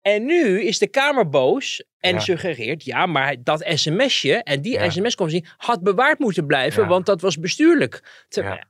[0.01, 2.19] En nu is de Kamer boos en Ja.
[2.19, 4.89] suggereert, ja, maar dat sms'je en die Ja.
[4.89, 6.89] sms-conversatie had bewaard moeten blijven, Ja.
[6.89, 8.25] want dat was bestuurlijk.
[8.29, 8.67] Ter-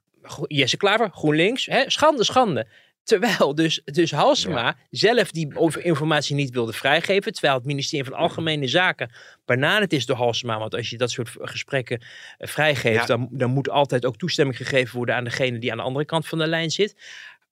[0.47, 2.67] Jesse Klaver, GroenLinks, hè, schande, schande.
[3.03, 7.31] Terwijl dus, dus Halsema zelf die over- informatie niet wilde vrijgeven.
[7.31, 9.11] Terwijl het ministerie van Algemene Zaken
[9.45, 10.59] bananend is door Halsema.
[10.59, 12.01] Want als je dat soort gesprekken
[12.37, 15.83] eh, vrijgeeft, dan, dan moet altijd ook toestemming gegeven worden aan degene die aan de
[15.83, 16.95] andere kant van de lijn zit.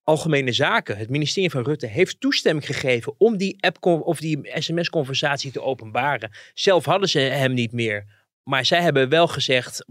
[0.05, 5.51] Algemene Zaken, het ministerie van Rutte, heeft toestemming gegeven om die app of die sms-conversatie
[5.51, 6.31] te openbaren.
[6.53, 8.05] Zelf hadden ze hem niet meer.
[8.43, 9.85] Maar zij hebben wel gezegd,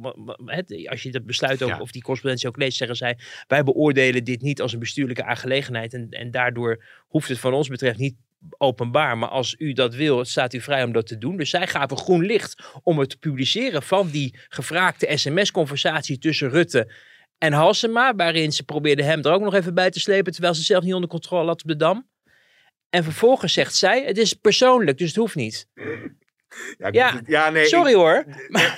[0.86, 1.80] als je dat besluit ook, Ja.
[1.80, 5.94] of die correspondentie ook leest, zeggen zij, wij beoordelen dit niet als een bestuurlijke aangelegenheid.
[5.94, 8.14] En, en daardoor hoeft het van ons betreft niet
[8.58, 9.18] openbaar.
[9.18, 11.36] Maar als u dat wil, staat u vrij om dat te doen.
[11.36, 16.92] Dus zij gaven groen licht om het publiceren van die gevraagde sms-conversatie tussen Rutte
[17.38, 18.14] en Halsema.
[18.14, 20.94] Waarin ze probeerden hem er ook nog even bij te slepen, terwijl ze zelf niet
[20.94, 22.08] onder controle had op de Dam.
[22.90, 25.66] En vervolgens zegt zij, het is persoonlijk, dus het hoeft niet.
[27.26, 27.66] Ja, nee.
[27.66, 28.24] Sorry ik- hoor.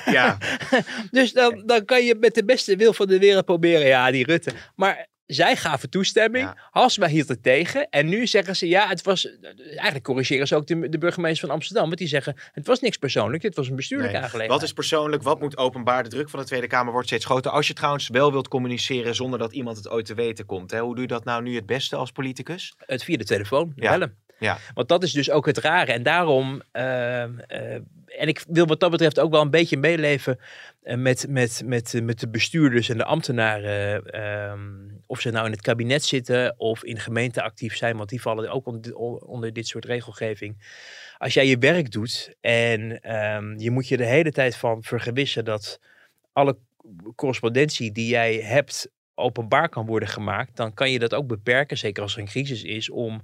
[0.05, 0.39] ja,
[1.11, 3.87] Dus dan, dan kan je met de beste wil van de wereld proberen.
[3.87, 4.51] Ja, die Rutte.
[4.77, 6.45] Maar zij gaven toestemming.
[6.45, 6.57] Ja.
[6.71, 7.89] Halsema hield het tegen.
[7.91, 9.29] En nu zeggen ze, ja, het was...
[9.57, 11.85] Eigenlijk corrigeren ze ook de, de burgemeester van Amsterdam.
[11.87, 13.43] Want die zeggen, het was niks persoonlijk.
[13.43, 14.23] Het was een bestuurlijke nee.
[14.23, 14.61] aangelegenheid.
[14.61, 16.03] Wat is persoonlijk, wat moet openbaar?
[16.03, 17.51] De druk van de Tweede Kamer wordt steeds groter.
[17.51, 20.71] Als je trouwens wel wilt communiceren zonder dat iemand het ooit te weten komt.
[20.71, 20.81] Hè?
[20.81, 22.75] Hoe doe je dat nou nu het beste als politicus?
[22.79, 23.91] Het via de telefoon, Ja.
[23.91, 24.17] bellen.
[24.39, 24.59] Ja.
[24.75, 25.93] Want dat is dus ook het rare.
[25.93, 27.75] En daarom, ehm, eh,
[28.07, 30.39] en ik wil wat dat betreft ook wel een beetje meeleven
[30.83, 34.05] eh, met, met, met, eh, met de bestuurders en de ambtenaren.
[34.07, 34.61] ehm,
[35.07, 38.51] of ze nou in het kabinet zitten of in gemeente actief zijn, want die vallen
[38.51, 38.67] ook
[39.27, 40.57] onder, dit soort regelgeving.
[41.19, 45.45] Als jij je werk doet en ehm, je moet je de hele tijd van vergewissen
[45.45, 45.81] dat
[46.33, 46.59] alle
[47.15, 52.03] correspondentie die jij hebt openbaar kan worden gemaakt, dan kan je dat ook beperken, zeker
[52.03, 53.23] als er een crisis is, om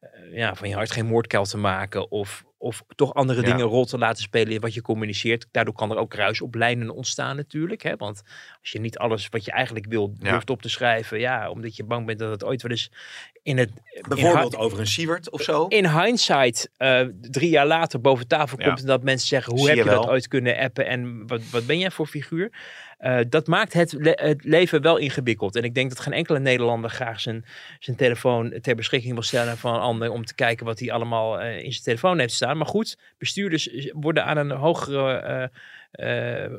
[0.00, 3.46] eh, ja, van je hart geen moordkuil te maken of, of toch andere Ja.
[3.46, 5.46] dingen een rol te laten spelen in wat je communiceert.
[5.50, 7.82] Daardoor kan er ook ruis op lijnen ontstaan natuurlijk.
[7.82, 7.96] Hè?
[7.96, 8.22] Want
[8.60, 10.30] als je niet alles wat je eigenlijk wil Ja.
[10.30, 12.90] durft op te schrijven, ja, omdat je bang bent dat het ooit wel eens
[13.46, 13.70] in het...
[14.08, 15.66] Bijvoorbeeld in, over een Siewert of zo.
[15.66, 19.68] in hindsight, eh, drie jaar later boven tafel komt en dat mensen zeggen, hoe Zie
[19.68, 22.50] heb je je dat ooit kunnen appen en wat, wat ben jij voor figuur?
[22.98, 25.56] Eh, dat maakt het, le- het leven wel ingewikkeld.
[25.56, 27.44] En ik denk dat geen enkele Nederlander graag zijn,
[27.78, 31.40] zijn telefoon ter beschikking wil stellen van een ander om te kijken wat hij allemaal
[31.40, 32.56] eh, in zijn telefoon heeft staan.
[32.56, 35.50] Maar goed, bestuurders worden aan een hogere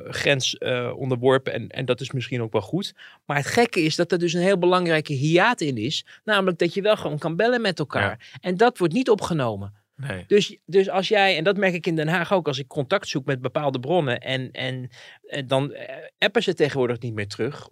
[0.08, 2.94] grens eh, onderworpen en, en dat is misschien ook wel goed.
[3.26, 6.74] Maar het gekke is dat er dus een heel belangrijke hiaat in is, namelijk dat
[6.74, 8.38] je wel gewoon kan bellen met elkaar.
[8.40, 9.74] En dat wordt niet opgenomen.
[9.96, 10.24] Nee.
[10.26, 13.08] Dus, dus als jij, en dat merk ik in Den Haag ook, als ik contact
[13.08, 14.90] zoek met bepaalde bronnen en, en,
[15.26, 17.68] en dan eh, appen ze tegenwoordig niet meer terug.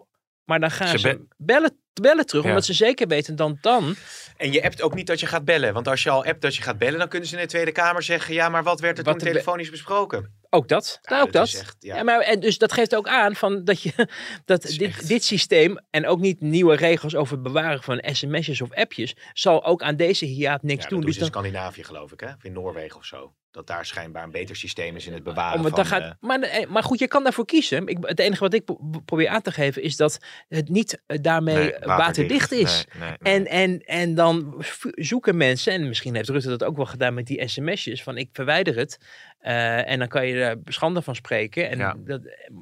[0.46, 2.48] Maar dan gaan Ze ze, be- bellen, bellen terug, Ja.
[2.48, 3.96] omdat ze zeker weten dan dan.
[4.36, 5.74] En je appt ook niet dat je gaat bellen.
[5.74, 7.72] Want als je al appt dat je gaat bellen, dan kunnen ze in de Tweede
[7.72, 8.34] Kamer zeggen...
[8.34, 10.34] ja, maar wat werd er Wat toen telefonisch besproken?
[10.50, 10.98] Ook dat.
[11.02, 11.54] Ja, nou, ook dat dat.
[11.54, 11.96] is echt, ja.
[11.96, 12.02] ja.
[12.02, 13.92] maar, en dus dat geeft ook aan van dat, je,
[14.44, 18.72] dat dit, dit systeem en ook niet nieuwe regels over het bewaren van sms'jes of
[18.72, 20.98] appjes, zal ook aan deze hiaat niks Ja, doen.
[21.00, 22.26] dat doen Dus in dan, Scandinavië geloof ik, hè?
[22.26, 23.34] Of in Noorwegen of zo.
[23.56, 25.82] Dat daar schijnbaar een beter systeem is in het bewaren Omdat van...
[25.82, 27.86] daar gaat, eh, maar, eh, maar goed, je kan daarvoor kiezen.
[27.86, 31.18] Ik, het enige wat ik pro- probeer aan te geven is dat het niet eh,
[31.22, 32.84] daarmee nee, eh, waterdicht is.
[32.98, 33.34] Nee, nee, nee.
[33.34, 34.54] En, en, en dan
[34.94, 38.28] zoeken mensen, en misschien heeft Rutte dat ook wel gedaan met die sms'jes, van ik
[38.32, 38.98] verwijder het.
[39.38, 41.70] eh, en dan kan je er schande van spreken.
[41.70, 41.94] En Ja.
[41.98, 42.20] dat,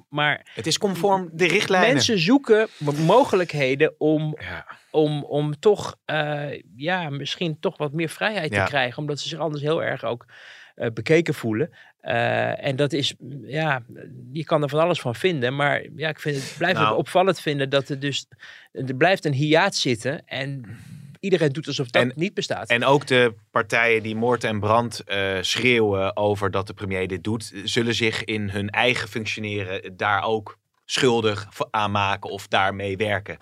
[0.09, 1.93] maar Het is conform de richtlijnen.
[1.93, 2.69] mensen zoeken
[3.07, 4.67] mogelijkheden om, Ja.
[4.91, 8.65] om, om toch, eh, ja, misschien toch wat meer vrijheid Ja.
[8.65, 8.99] te krijgen.
[8.99, 10.27] Omdat ze zich anders heel erg ook
[10.75, 11.71] eh, bekeken voelen.
[12.01, 13.83] Eh, en dat is, ja,
[14.33, 15.57] je kan er van alles van vinden.
[15.57, 16.87] Maar ja, ik vind het, blijf Nou.
[16.89, 18.27] het opvallend vinden dat er dus,
[18.73, 20.27] er blijft een hiaat zitten.
[20.27, 20.65] En
[21.21, 22.69] iedereen doet alsof dat En- niet bestaat.
[22.69, 27.25] En ook de partijen die moord en brand eh, schreeuwen over dat de premier dit
[27.25, 33.37] doet, zullen zich in hun eigen functioneren daar ook schuldig aan maken of daarmee werken.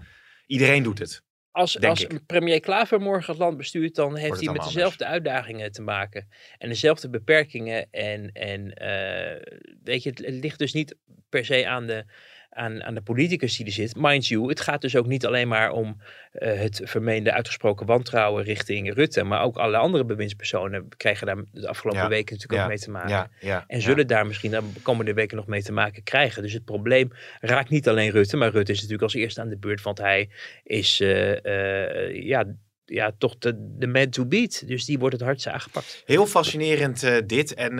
[0.46, 1.22] Iedereen doet het.
[1.52, 2.26] Als, Denk als ik.
[2.26, 6.28] premier Klaver morgen het land bestuurt, dan heeft hij met dezelfde uitdagingen te maken.
[6.58, 7.90] En dezelfde beperkingen.
[7.90, 10.96] En, en eh, weet je, het, het ligt dus niet
[11.28, 12.04] per se aan de,
[12.54, 13.94] aan, aan de politicus die er zit.
[13.96, 15.96] Mind you, het gaat dus ook niet alleen maar om
[16.32, 21.68] eh, het vermeende uitgesproken wantrouwen richting Rutte, maar ook alle andere bewindspersonen krijgen daar de
[21.68, 22.08] afgelopen Ja.
[22.08, 22.62] weken natuurlijk Ja.
[22.62, 23.30] ook mee te maken.
[23.40, 26.42] Ja, En zullen daar misschien de komende weken nog mee te maken krijgen.
[26.42, 29.58] Dus het probleem raakt niet alleen Rutte, maar Rutte is natuurlijk als eerste aan de
[29.58, 30.30] beurt, want hij
[30.64, 31.44] is eh,
[32.06, 32.44] eh, ja,
[32.84, 34.66] ja, toch de, de man to beat.
[34.66, 36.02] Dus die wordt het hardst aangepakt.
[36.06, 37.54] Heel fascinerend dit.
[37.54, 37.78] En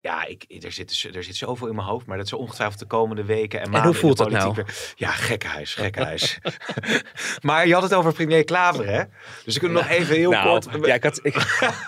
[0.00, 2.06] ja, ik, er, zit, er zit zoveel in mijn hoofd.
[2.06, 4.42] Maar dat is ongetwijfeld de komende weken en maanden hoe in voelt dat nou?
[4.44, 6.38] politiek weer- Ja, gekkenhuis, gekkenhuis.
[7.42, 9.02] maar je had het over premier Klaver, hè?
[9.44, 10.86] Dus ik kunnen nog even heel nou, kort...
[10.86, 11.34] ja, ik had ik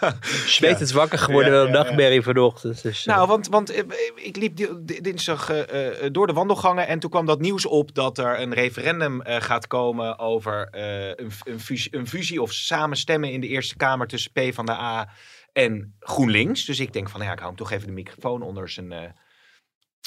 [0.46, 1.70] zweet het wakker geworden, Ja, ja, ja.
[1.72, 2.82] nachtmerrie vanochtend.
[2.82, 3.82] Dus, eh, Nou, want, want eh,
[4.14, 7.66] ik liep di- di- dinsdag eh, eh, door de wandelgangen en toen kwam dat nieuws
[7.66, 12.42] op dat er een referendum eh, gaat komen over eh, een, een, fusie, een fusie
[12.42, 15.08] of samenstemmen in de Eerste Kamer tussen P van de A
[15.52, 16.64] en GroenLinks.
[16.64, 19.10] Dus ik denk van ja, ik hou hem toch even de microfoon onder, zijn, eh,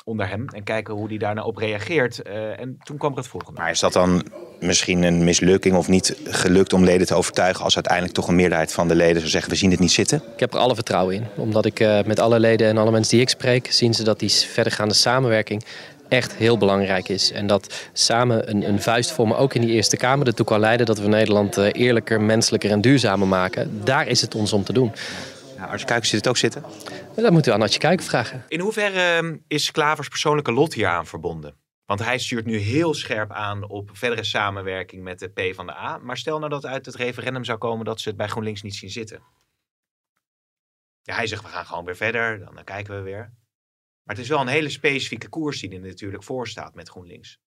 [0.03, 2.21] onder hem en kijken hoe hij daar nou op reageert.
[2.21, 3.59] Eh, en toen kwam er het volgende.
[3.59, 4.25] Maar is dat dan
[4.59, 8.73] misschien een mislukking of niet gelukt om leden te overtuigen als uiteindelijk toch een meerderheid
[8.73, 10.23] van de leden zou zeggen we zien het niet zitten?
[10.33, 11.27] Ik heb er alle vertrouwen in.
[11.35, 14.19] Omdat ik eh, met alle leden en alle mensen die ik spreek, zien ze dat
[14.19, 15.63] die verdergaande samenwerking
[16.11, 17.31] echt heel belangrijk is.
[17.31, 20.85] En dat samen een, een vuist vormen, ook in die Eerste Kamer, ertoe kan leiden
[20.85, 23.83] dat we Nederland eh, eerlijker, menselijker en duurzamer maken.
[23.83, 24.91] Daar is het ons om te doen.
[25.57, 26.63] Nou, Arts Kuikens zit het ook zitten.
[27.15, 28.45] En dat moeten we aan Adje Kuiken vragen.
[28.47, 31.55] In hoeverre eh, is Klavers persoonlijke lot hieraan verbonden?
[31.85, 35.73] Want hij stuurt nu heel scherp aan op verdere samenwerking met de P van de
[35.73, 35.97] A.
[35.97, 38.75] Maar stel nou dat uit het referendum zou komen dat ze het bij GroenLinks niet
[38.75, 39.21] zien zitten.
[41.01, 43.31] Ja, hij zegt we gaan gewoon weer verder, dan, dan kijken we weer.
[44.03, 47.39] Maar het is wel een hele specifieke koers die er natuurlijk voor staat met GroenLinks.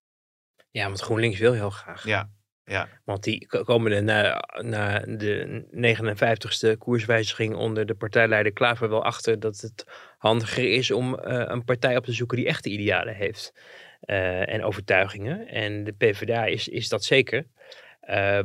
[0.71, 2.05] ja, want GroenLinks wil heel graag.
[2.05, 2.29] Ja,
[2.63, 2.89] ja.
[3.03, 9.03] Want die ko- komen er na, na de 59ste koerswijziging onder de partijleider Klaver wel
[9.03, 9.85] achter dat het
[10.17, 13.53] handiger is om eh, een partij op te zoeken die echte idealen heeft
[13.99, 15.47] eh, en overtuigingen.
[15.47, 17.47] En de PvdA is, is dat zeker.
[17.99, 18.39] Eh,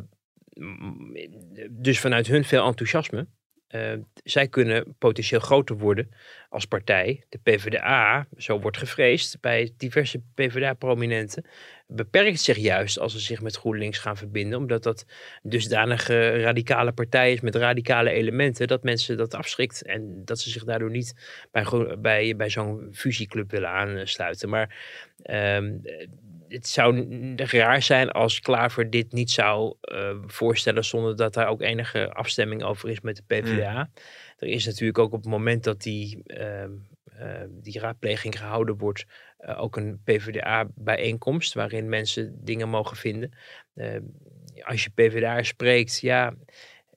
[1.70, 3.26] dus vanuit hun veel enthousiasme.
[3.70, 3.92] Eh,
[4.24, 6.10] zij kunnen potentieel groter worden
[6.48, 7.24] als partij.
[7.28, 11.44] De PvdA, zo wordt gevreesd bij diverse PvdA-prominenten,
[11.86, 15.06] beperkt zich juist als ze zich met GroenLinks gaan verbinden, omdat dat
[15.42, 20.64] dusdanige radicale partij is met radicale elementen, dat mensen dat afschrikt en dat ze zich
[20.64, 21.14] daardoor niet
[21.52, 24.48] bij, bij, bij zo'n fusieclub willen aansluiten.
[24.48, 24.76] Maar
[25.22, 25.76] ehm,
[26.50, 31.60] het zou raar zijn als Klaver dit niet zou eh, voorstellen zonder dat daar ook
[31.62, 33.90] enige afstemming over is met de PvdA.
[34.38, 36.70] Er is natuurlijk ook op het moment dat die, ehm,
[37.04, 39.04] eh, die raadpleging gehouden wordt,
[39.38, 43.32] eh, ook een PvdA-bijeenkomst waarin mensen dingen mogen vinden.
[44.62, 46.34] Als je PvdA spreekt, ja,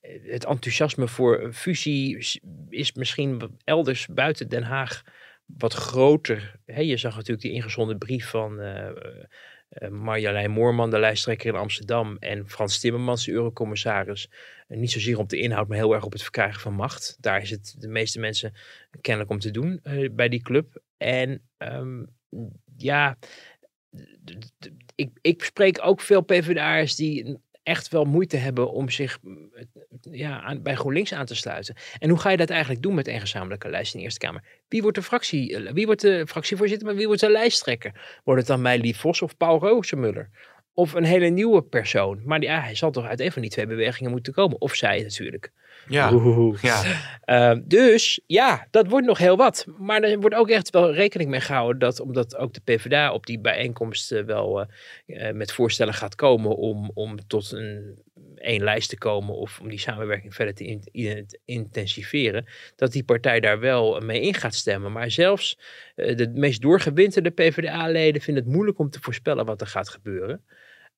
[0.01, 2.39] het enthousiasme voor een fusie is-
[2.69, 5.03] is misschien wat elders buiten Den Haag
[5.57, 6.59] wat groter.
[6.65, 8.87] Hè, je zag natuurlijk die ingezonden brief van eh,
[9.69, 14.29] eh, Marjolein Moorman, de lijsttrekker in Amsterdam, en Frans Timmermans, de eurocommissaris.
[14.67, 17.17] En niet zozeer op de inhoud, maar heel erg op het verkrijgen van macht.
[17.19, 18.53] Daar is het de meeste mensen
[19.01, 20.81] kennelijk om te doen eh, bij die club.
[20.97, 22.03] En ehm,
[22.77, 23.17] ja,
[24.95, 29.51] ik, ik spreek ook veel PvdA'ers die echt wel moeite hebben om zich mm,
[30.11, 31.75] ja, aan, bij GroenLinks aan te sluiten.
[31.99, 34.43] En hoe ga je dat eigenlijk doen met één gezamenlijke lijst in de Eerste Kamer?
[34.67, 38.21] Wie wordt de, fractie, eh, wie wordt de fractievoorzitter, maar wie wordt de lijsttrekker?
[38.23, 40.29] Wordt het dan Meili Vos of Paul Roosemuller?
[40.73, 42.21] Of een hele nieuwe persoon?
[42.25, 44.61] Maar ja, hij zal toch uit een van die twee bewegingen moeten komen.
[44.61, 45.51] Of zij natuurlijk.
[45.87, 46.61] Ja, Oeh.
[46.61, 46.83] ja.
[47.25, 49.65] Uh, dus ja, dat wordt nog heel wat.
[49.77, 53.25] Maar er wordt ook echt wel rekening mee gehouden dat, omdat ook de PvdA op
[53.25, 54.67] die bijeenkomst eh, wel uh,
[55.05, 58.01] uh, met voorstellen gaat komen om, om tot een
[58.35, 62.45] één lijst te komen of om die samenwerking verder te in, in, intensiveren,
[62.75, 64.91] dat die partij daar wel mee in gaat stemmen.
[64.91, 65.59] Maar zelfs
[65.95, 70.43] uh, de meest doorgewinterde PvdA-leden vinden het moeilijk om te voorspellen wat er gaat gebeuren.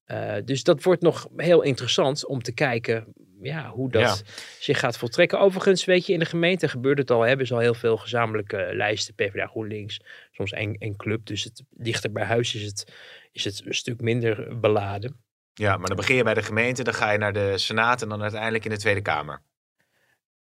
[0.08, 4.32] Uh, dus dat wordt nog heel interessant om te kijken ja, hoe dat ja.
[4.60, 5.40] zich gaat voltrekken.
[5.40, 7.22] Overigens, weet je, in de gemeente gebeurt het al.
[7.22, 9.16] Hebben ze al heel veel gezamenlijke lijsten.
[9.16, 10.00] PvdA GroenLinks,
[10.32, 11.26] soms één, één club.
[11.26, 12.94] Dus het, dichter bij huis is het,
[13.32, 15.24] is het een stuk minder beladen.
[15.54, 18.10] Ja, maar dan begin je bij de gemeente, dan ga je naar de Senaat en
[18.10, 19.42] dan uiteindelijk in de Tweede Kamer.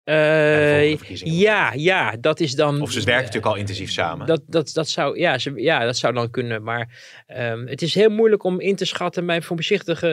[0.04, 2.80] Uh, ja, ja, dat is dan.
[2.80, 4.26] Of ze werken uh, natuurlijk al intensief samen.
[4.26, 6.62] Dat, dat, dat, zou, ja, ze, ja, dat zou dan kunnen.
[6.62, 6.88] Maar
[7.36, 9.24] um, het is heel moeilijk om in te schatten.
[9.24, 10.08] Mijn voorzichtige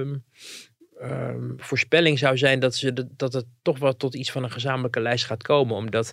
[0.00, 0.24] um,
[1.02, 4.50] um, voorspelling zou zijn dat, ze, dat, dat het toch wel tot iets van een
[4.50, 5.76] gezamenlijke lijst gaat komen.
[5.76, 6.12] Omdat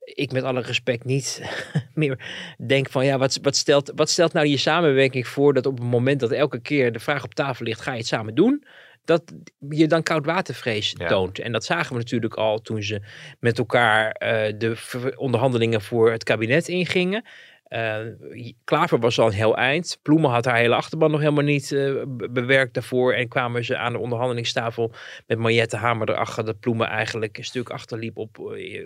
[0.00, 1.42] ik met alle respect niet
[1.94, 2.18] meer
[2.66, 5.86] denk van ja, wat, wat, stelt, wat stelt nou je samenwerking voor dat op het
[5.86, 8.64] moment dat elke keer de vraag op tafel ligt, ga je het samen doen?
[9.06, 9.22] Dat
[9.68, 11.06] je dan koudwatervrees ja.
[11.06, 11.38] toont.
[11.38, 13.00] En dat zagen we natuurlijk al toen ze
[13.40, 17.24] met elkaar uh, de onderhandelingen voor het kabinet ingingen.
[17.68, 17.98] Uh,
[18.64, 19.98] Klaver was al een heel eind.
[20.02, 23.12] Ploemen had haar hele achterban nog helemaal niet uh, bewerkt daarvoor.
[23.12, 24.92] En kwamen ze aan de onderhandelingstafel
[25.26, 28.38] met Mariette Hamer erachter dat Ploemen eigenlijk een stuk achterliep op,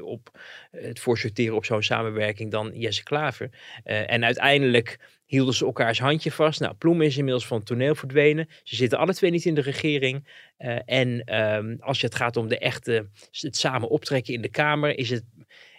[0.02, 0.40] op
[0.70, 3.50] het voorsorteren op zo'n samenwerking dan Jesse Klaver.
[3.84, 4.98] en uiteindelijk
[5.30, 6.60] hielden ze elkaars handje vast.
[6.60, 8.48] Nou, Ploem is inmiddels van het toneel verdwenen.
[8.62, 10.28] Ze zitten alle twee niet in de regering.
[10.58, 14.98] Uh, en um, als het gaat om de echte, het samen optrekken in de Kamer,
[14.98, 15.24] is het,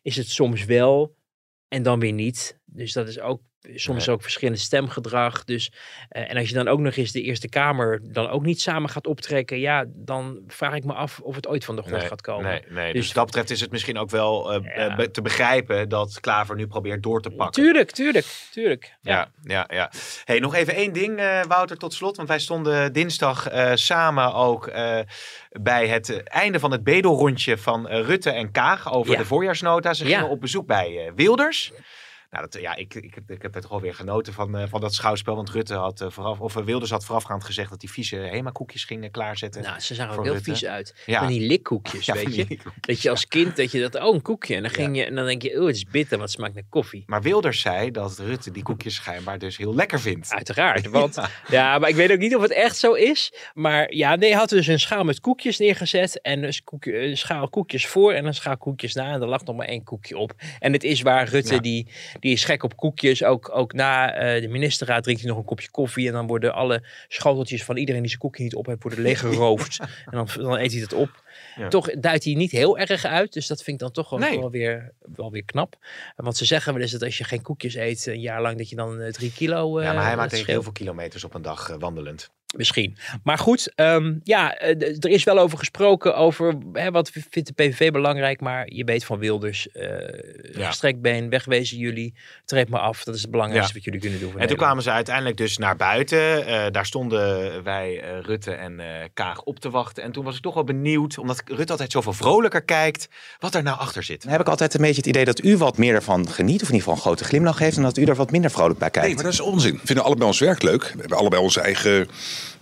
[0.02, 1.16] is het soms wel
[1.68, 2.60] en dan weer niet.
[2.74, 3.42] Dus dat is ook
[3.76, 5.44] soms ook verschillend stemgedrag.
[5.44, 5.72] Dus,
[6.12, 8.90] uh, en als je dan ook nog eens de Eerste Kamer dan ook niet samen
[8.90, 12.08] gaat optrekken, ja, dan vraag ik me af of het ooit van de grond nee,
[12.08, 12.44] gaat komen.
[12.46, 12.94] Nee, nee.
[12.94, 14.96] Dus, dus dat betreft is het misschien ook wel uh, ja.
[14.96, 17.64] be te begrijpen dat Klaver nu probeert door te pakken.
[17.64, 18.96] Tuurlijk, tuurlijk, tuurlijk.
[19.02, 19.76] Ja, ja, ja.
[19.76, 19.92] ja.
[20.26, 22.16] Hey, nog even één ding, uh, Wouter, tot slot.
[22.16, 24.72] Want wij stonden dinsdag samen ook
[25.50, 29.18] bij het einde van het bedelrondje van Rutte en Kaag over Ja.
[29.18, 29.94] de voorjaarsnota.
[29.94, 31.72] Ze gingen op bezoek bij Wilders.
[32.32, 34.94] Nou, dat, ja, ik, ik, ik heb het gewoon weer genoten van, eh, van dat
[34.94, 35.36] schouwspel.
[35.36, 38.84] Want Rutte had eh, vooraf, of eh, Wilders had voorafgaand gezegd dat hij vieze Hema-koekjes
[38.84, 39.62] ging klaarzetten.
[39.62, 40.52] Nou, ze zagen er heel Rutte.
[40.52, 40.96] vies uit.
[41.06, 41.20] Ja.
[41.20, 42.30] Van die likkoekjes, Ja, weet je.
[42.30, 44.56] die likkoekjes, Dat je als kind, dat je dat, oh, een koekje.
[44.56, 46.64] En dan, ging je, en dan denk je, oh, het is bitter, het smaakt naar
[46.70, 47.04] koffie.
[47.06, 50.32] Maar Wilders zei dat Rutte die koekjes schijnbaar dus heel lekker vindt.
[50.34, 51.18] Uiteraard, want
[51.48, 51.80] Ja.
[51.80, 53.34] maar ik weet ook niet of het echt zo is.
[53.54, 57.18] Maar ja, nee, hij had dus een schaal met koekjes neergezet en een, koekje, een
[57.18, 59.14] schaal koekjes voor en een schaal koekjes na.
[59.14, 60.34] En er lag nog maar één koekje op.
[60.60, 61.60] En het is waar, Rutte, Ja.
[61.60, 61.88] die,
[62.22, 63.24] die is gek op koekjes.
[63.24, 66.54] Ook, ook na eh, de ministerraad drinkt hij nog een kopje koffie en dan worden
[66.54, 69.80] alle schoteltjes van iedereen die zijn koekje niet op heeft, worden leeggeroofd.
[70.12, 71.24] en dan, dan eet hij het op.
[71.56, 71.68] Ja.
[71.68, 73.34] Toch duidt hij niet heel erg uit.
[73.34, 74.40] Dus dat vind ik dan toch wel, Nee.
[74.40, 75.78] wel, weer, wel weer knap.
[76.16, 78.70] Want ze zeggen wel eens dat als je geen koekjes eet een jaar lang, dat
[78.70, 79.82] je dan eh, drie kilo.
[79.82, 82.32] ja, maar eh, hij maakt dat heel veel kilometers op een dag wandelend.
[82.58, 82.98] Misschien.
[83.24, 87.54] Maar goed, ehm, ja, eh, er is wel over gesproken over hè, wat vindt de
[87.54, 88.40] PVV belangrijk.
[88.42, 89.90] Maar je weet van Wilders, eh
[90.52, 90.68] Ja.
[90.68, 92.14] gestrekt been, wegwezen jullie,
[92.46, 93.04] treed me af.
[93.04, 93.80] Dat is het belangrijkste Ja.
[93.80, 94.42] wat jullie kunnen doen.
[94.42, 96.46] En toen kwamen ze uiteindelijk dus naar buiten.
[96.46, 100.04] Eh, daar stonden wij, eh, Rutte en eh, Kaag, op te wachten.
[100.04, 103.08] En toen was ik toch wel benieuwd, omdat Rutte altijd zoveel vrolijker kijkt,
[103.40, 104.22] wat er nou achter zit.
[104.22, 106.68] Dan heb ik altijd een beetje het idee dat u wat meer ervan geniet, of
[106.68, 108.90] in ieder geval een grote glimlach heeft, en dat u er wat minder vrolijk bij
[108.90, 109.08] kijkt.
[109.08, 109.74] Nee, maar dat is onzin.
[109.74, 110.82] We vinden allebei ons werk leuk.
[110.94, 112.08] We hebben allebei onze eigen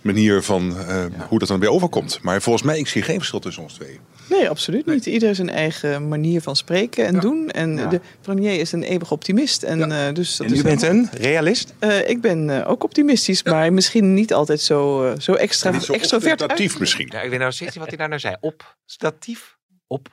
[0.00, 2.18] manier van eh, hoe dat dan weer overkomt.
[2.22, 3.98] Maar volgens mij, ik zie geen verschil tussen ons tweeën.
[4.28, 5.06] Nee, absoluut niet.
[5.06, 7.48] Ieder zijn eigen manier van spreken en doen.
[7.50, 7.86] En Ja.
[7.86, 9.62] de premier is een eeuwig optimist.
[9.62, 11.74] En, eh, dus dat En u is bent helemaal- een realist?
[11.78, 15.82] Eh, ik ben eh, ook optimistisch, maar misschien niet altijd zo, eh, zo extra, Niet
[15.82, 16.32] zo extrovert.
[16.32, 17.08] ostentatief misschien.
[17.12, 18.36] Ja, ik weet nou steeds niet wat hij daar nou zei.
[18.40, 20.08] Op, statief, op,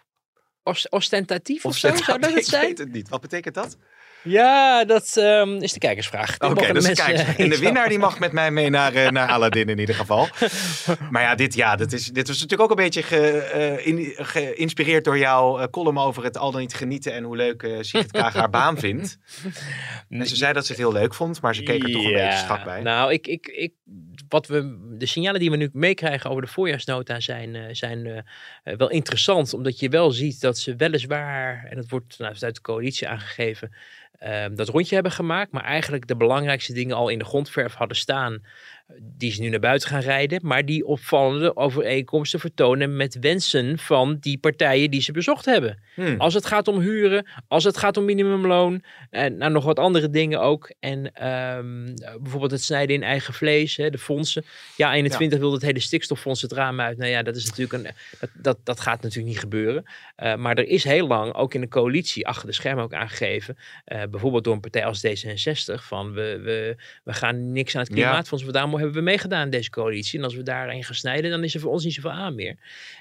[0.63, 2.65] Os- ostentatief of, of zo, zou dat het Ik zijn?
[2.65, 3.09] weet het niet.
[3.09, 3.77] Wat betekent dat?
[4.23, 6.39] Ja, dat ehm, is de kijkersvraag.
[6.39, 7.01] Oké, dus de
[7.37, 10.27] en de winnaar die mag met mij mee naar, eh, naar Aladdin in ieder geval.
[11.11, 14.13] Maar ja, dit, ja dit, is, dit was natuurlijk ook een beetje ge- eh, in-
[14.15, 17.77] geïnspireerd door jouw eh, column over het al dan niet genieten en hoe leuk eh
[17.81, 19.17] Sigrid Kaag haar baan vindt.
[20.09, 22.13] En ze zei dat ze het heel leuk vond, maar ze keek er toch een
[22.13, 22.81] beetje strak bij.
[22.81, 23.73] Nou, ik, ik, ik,
[24.29, 28.25] wat we, de signalen die we nu meekrijgen over de voorjaarsnota zijn, zijn
[28.63, 29.53] wel interessant.
[29.53, 33.71] Omdat je wel ziet dat ze weliswaar, en dat wordt nou, uit de coalitie aangegeven,
[34.17, 35.51] eh, dat rondje hebben gemaakt.
[35.51, 38.33] Maar eigenlijk de belangrijkste dingen al in de grondverf hadden staan.
[38.33, 40.39] eh, Die ze nu naar buiten gaan rijden.
[40.43, 45.79] Maar die opvallende overeenkomsten vertonen met wensen van die partijen die ze bezocht hebben.
[45.95, 46.15] Hmm.
[46.19, 50.09] Als het gaat om huren, als het gaat om minimumloon en nou, nog wat andere
[50.09, 50.71] dingen ook.
[50.79, 51.85] En ehm,
[52.21, 54.45] bijvoorbeeld het snijden in eigen vlees, hè, de fondsen.
[54.77, 56.97] Ja, 21 wil het hele stikstoffonds het raam uit.
[56.97, 59.83] Nou ja, dat is natuurlijk een, dat, dat, dat gaat natuurlijk niet gebeuren.
[60.17, 63.57] Eh, maar er is heel lang, ook in de coalitie, achter de schermen ook aangegeven.
[63.85, 67.89] eh, bijvoorbeeld door een partij als D66, van we, we, we gaan niks aan het
[67.89, 67.95] Ja.
[67.95, 68.43] klimaatfonds.
[68.43, 70.19] want Daarom hebben we meegedaan in deze coalitie.
[70.19, 72.55] En als we daarin gaan snijden, dan is er voor ons niet zoveel aan meer.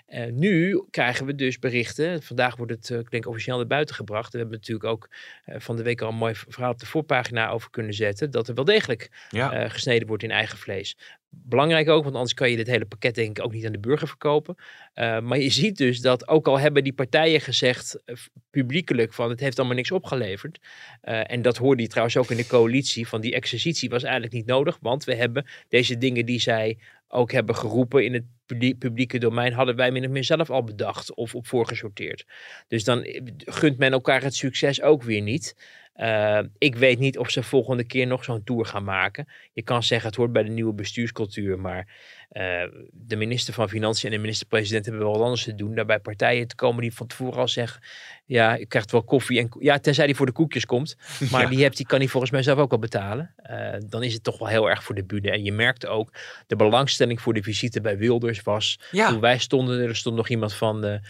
[0.07, 2.23] Eh, nu krijgen we dus berichten.
[2.23, 4.33] Vandaag wordt het, ik denk, officieel naar buiten gebracht.
[4.33, 5.09] We hebben natuurlijk ook
[5.47, 8.31] van de week al een mooi verhaal op de voorpagina over kunnen zetten.
[8.31, 9.69] Dat er wel degelijk Ja.
[9.69, 10.97] gesneden wordt in eigen vlees.
[11.31, 13.79] Belangrijk ook, want anders kan je dit hele pakket denk ik ook niet aan de
[13.79, 14.55] burger verkopen.
[14.93, 18.17] Eh, maar je ziet dus dat ook al hebben die partijen gezegd eh,
[18.51, 20.59] publiekelijk van het heeft allemaal niks opgeleverd.
[21.01, 24.33] Eh, en dat hoorde je trouwens ook in de coalitie van die exercitie was eigenlijk
[24.33, 24.79] niet nodig.
[24.81, 29.53] Want we hebben deze dingen die zij ook hebben geroepen in het publie- publieke domein,
[29.53, 32.25] hadden wij min of meer zelf al bedacht of op voorgesorteerd.
[32.69, 33.07] Dus dan
[33.45, 35.55] gunt men elkaar het succes ook weer niet.
[35.97, 39.29] Eh, ik weet niet of ze volgende keer nog zo'n tour gaan maken.
[39.53, 41.87] Je kan zeggen het hoort bij de nieuwe bestuurscultuur, maar
[42.29, 45.75] eh, de minister van Financiën en de minister-president hebben wel wat anders te doen.
[45.75, 47.83] Daarbij partijen te komen die van tevoren al zeggen,
[48.25, 50.97] ja, je krijgt wel koffie en ja, tenzij die voor de koekjes komt,
[51.31, 51.49] maar Ja.
[51.49, 53.35] die, hebt, die kan hij volgens mij zelf ook al betalen.
[53.37, 55.31] Eh, dan is het toch wel heel erg voor de bühne.
[55.31, 56.13] En je merkt ook,
[56.47, 59.09] de belangstelling voor de visite bij Wilders was, Ja.
[59.09, 61.01] toen wij stonden, er stond nog iemand van de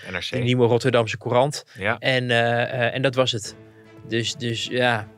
[0.43, 1.64] nieuwe Rotterdamse Courant.
[1.78, 3.57] Ja, En, eh, eh, en dat was het.
[4.09, 5.09] Dus, dus ja,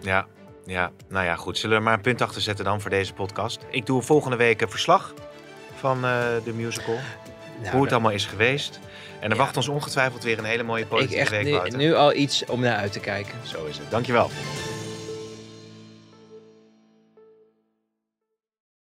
[0.00, 0.26] ja.
[0.66, 1.58] Ja, nou ja, goed.
[1.58, 3.60] Zullen we maar een punt achter zetten dan voor deze podcast?
[3.70, 5.14] Ik doe volgende week een verslag
[5.74, 6.10] van eh,
[6.44, 6.94] de musical.
[7.60, 8.80] Nou, hoe het allemaal is geweest.
[9.20, 9.42] En er Ja.
[9.42, 12.44] wacht ons ongetwijfeld weer een hele mooie ik politieke echt week, nu, nu al iets
[12.44, 13.34] om naar uit te kijken.
[13.42, 13.90] Zo is het.
[13.90, 14.30] Dankjewel.